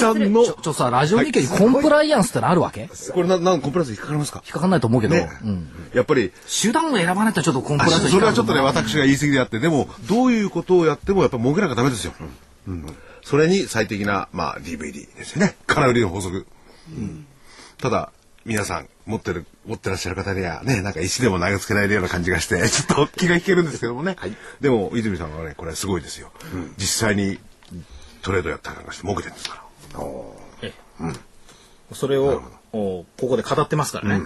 [0.00, 0.44] 産の。
[0.44, 2.90] ちょ、ちょさ、ラジオ日経にコンプライアンスってのあるわけ？
[2.90, 4.42] 引これな、なんコンプライアンス引っかかりますか？
[4.44, 5.30] っかかんないと思うけど、ね。
[5.44, 5.68] うん。
[5.94, 12.14] やっぱり、手段を選ばないとちょっとコンプあライアンスそれはちょっとね、私が言い過ぎであって、でも、どういうことをやってもやっぱ儲けなきゃダメですよ。
[12.66, 12.86] うん。
[13.22, 15.56] それに最適な、まあ、DVD ですよね。
[15.68, 16.46] 空売りの法則。
[17.80, 18.10] ただ、
[18.46, 24.16] 皆さん、持ってる、持ってらっしゃる方にはね、なんか石でも投げつけられるような感じがして、 ちょっと気が引けるんですけどもね。
[24.60, 26.30] でも、泉さんはね、これすごいですよ。
[26.76, 27.38] 実際に
[28.22, 29.64] トレードやったりなんかして儲けてるんですか
[29.94, 30.04] ら。
[31.92, 32.42] それを、
[32.72, 34.24] おここで語ってますからね。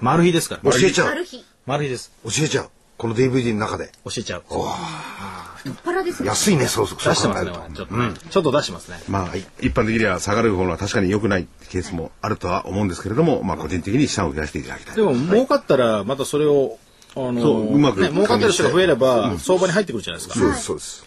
[0.00, 0.70] マル秘ですから。
[0.70, 1.24] 教えちゃう。
[1.24, 2.12] 秘です。
[2.24, 2.70] 教えちゃう。
[2.98, 3.90] この DVD の中で。
[4.04, 4.44] 教えちゃう。
[4.46, 6.28] 太っ腹ですね。
[6.28, 6.98] 安いね、そうそう。
[6.98, 7.52] 出してますね。
[7.74, 8.14] ちょっとね。
[8.30, 8.98] ちょっと出してますね。
[9.08, 14.96] まあ、一般的には下がる方は確かに良くないケースもあるとは思うんですけれども、まあ、個人的に資産を増やしていただきたい。
[14.96, 16.78] でも、儲かったら、またそれを、
[17.16, 20.38] あのそううまくね、儲かってる人が増えれば、相場に入ってくるじゃないですか。
[20.38, 21.06] そうです、そうです。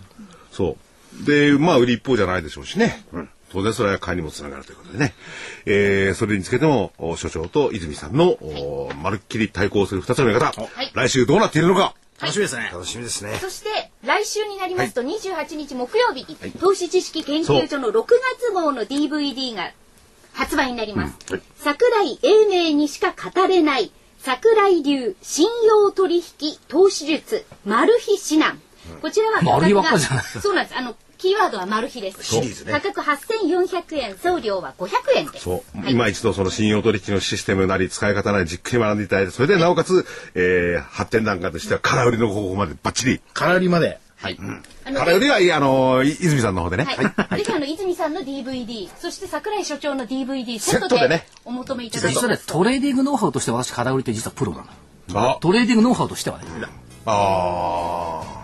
[0.51, 0.77] そ
[1.23, 1.25] う。
[1.25, 3.03] で、まあ、売り一方じゃないでしょうしね。
[3.51, 5.13] 当然それは買いにもつながるということでね。
[5.65, 11.95] えー、それにつけても、お所長と泉さんの、おまるっきり対抗する二つの見方、はい来週どうなっているのか？
[12.21, 12.69] 楽しみですね。
[12.71, 13.37] 楽しみですね。
[13.39, 18.05] そして来週になりますと28日木曜日に投資知識研究所の6
[18.41, 19.71] 月号の DVD が
[20.33, 21.15] 発売になります。
[21.57, 26.23] 桜井英明にしか語れない桜井流信用取引
[26.67, 28.59] 投資術マル秘指南。
[29.01, 30.77] こちらはマル秘ばっかりじゃないそうなんです。
[30.77, 32.23] あのキーワードはマル秘です。
[32.23, 32.71] シリーズね。
[32.71, 35.43] 価格8400円、送料は500円です。
[35.43, 35.77] そう。
[35.77, 43.21] はい、今一度その信用取引のシステムなり使い方なりじっくり学んでいただいて、それでなおかつ、えー、発展段階としては空売りの方法までバッチリ。
[43.33, 43.99] 空売りまで。
[44.15, 44.37] はい。
[44.39, 44.63] うん、
[44.93, 46.85] 空売りは、あの、泉さんの方でね。
[46.85, 47.05] はい。
[47.05, 52.19] は、ぜひ、あの、泉さんの DVD、そして櫻井所長の DVD セットでね、お求めいただいて。
[52.19, 54.65] 実は、トレーディングノウハウとして私、空売りって実はプロだ
[55.13, 55.31] な。
[55.31, 56.45] あトレーディングノウハウとしてはね。
[57.05, 58.38] ああ。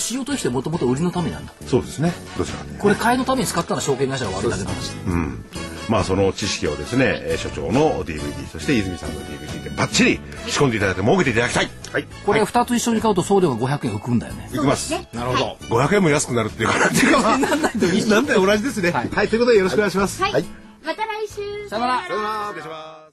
[0.00, 2.12] CO2 してもともと売りのためなんだそうですね。
[2.38, 5.44] どちらか、ね、これ買いのために使ったら証券会社が悪いだけの話うん。
[5.88, 14.48] まあその知識をですね所長の DVD そして泉さんの DVD でばっちり仕込んでいただいて儲けていただきたい、はい、これ2つ一緒に買うと送料が500円浮くんだよね。
[14.52, 20.22] 浮きます、ね、なるほど、はい、500円も安くなるっていう感じがなんだよ同じですね、はい、はい、ということでよろしくお願いします。
[20.22, 20.44] はい、
[20.84, 21.68] また来週。
[21.68, 22.02] さよなら。
[22.02, 22.50] さよなら。
[22.50, 23.05] お願いします。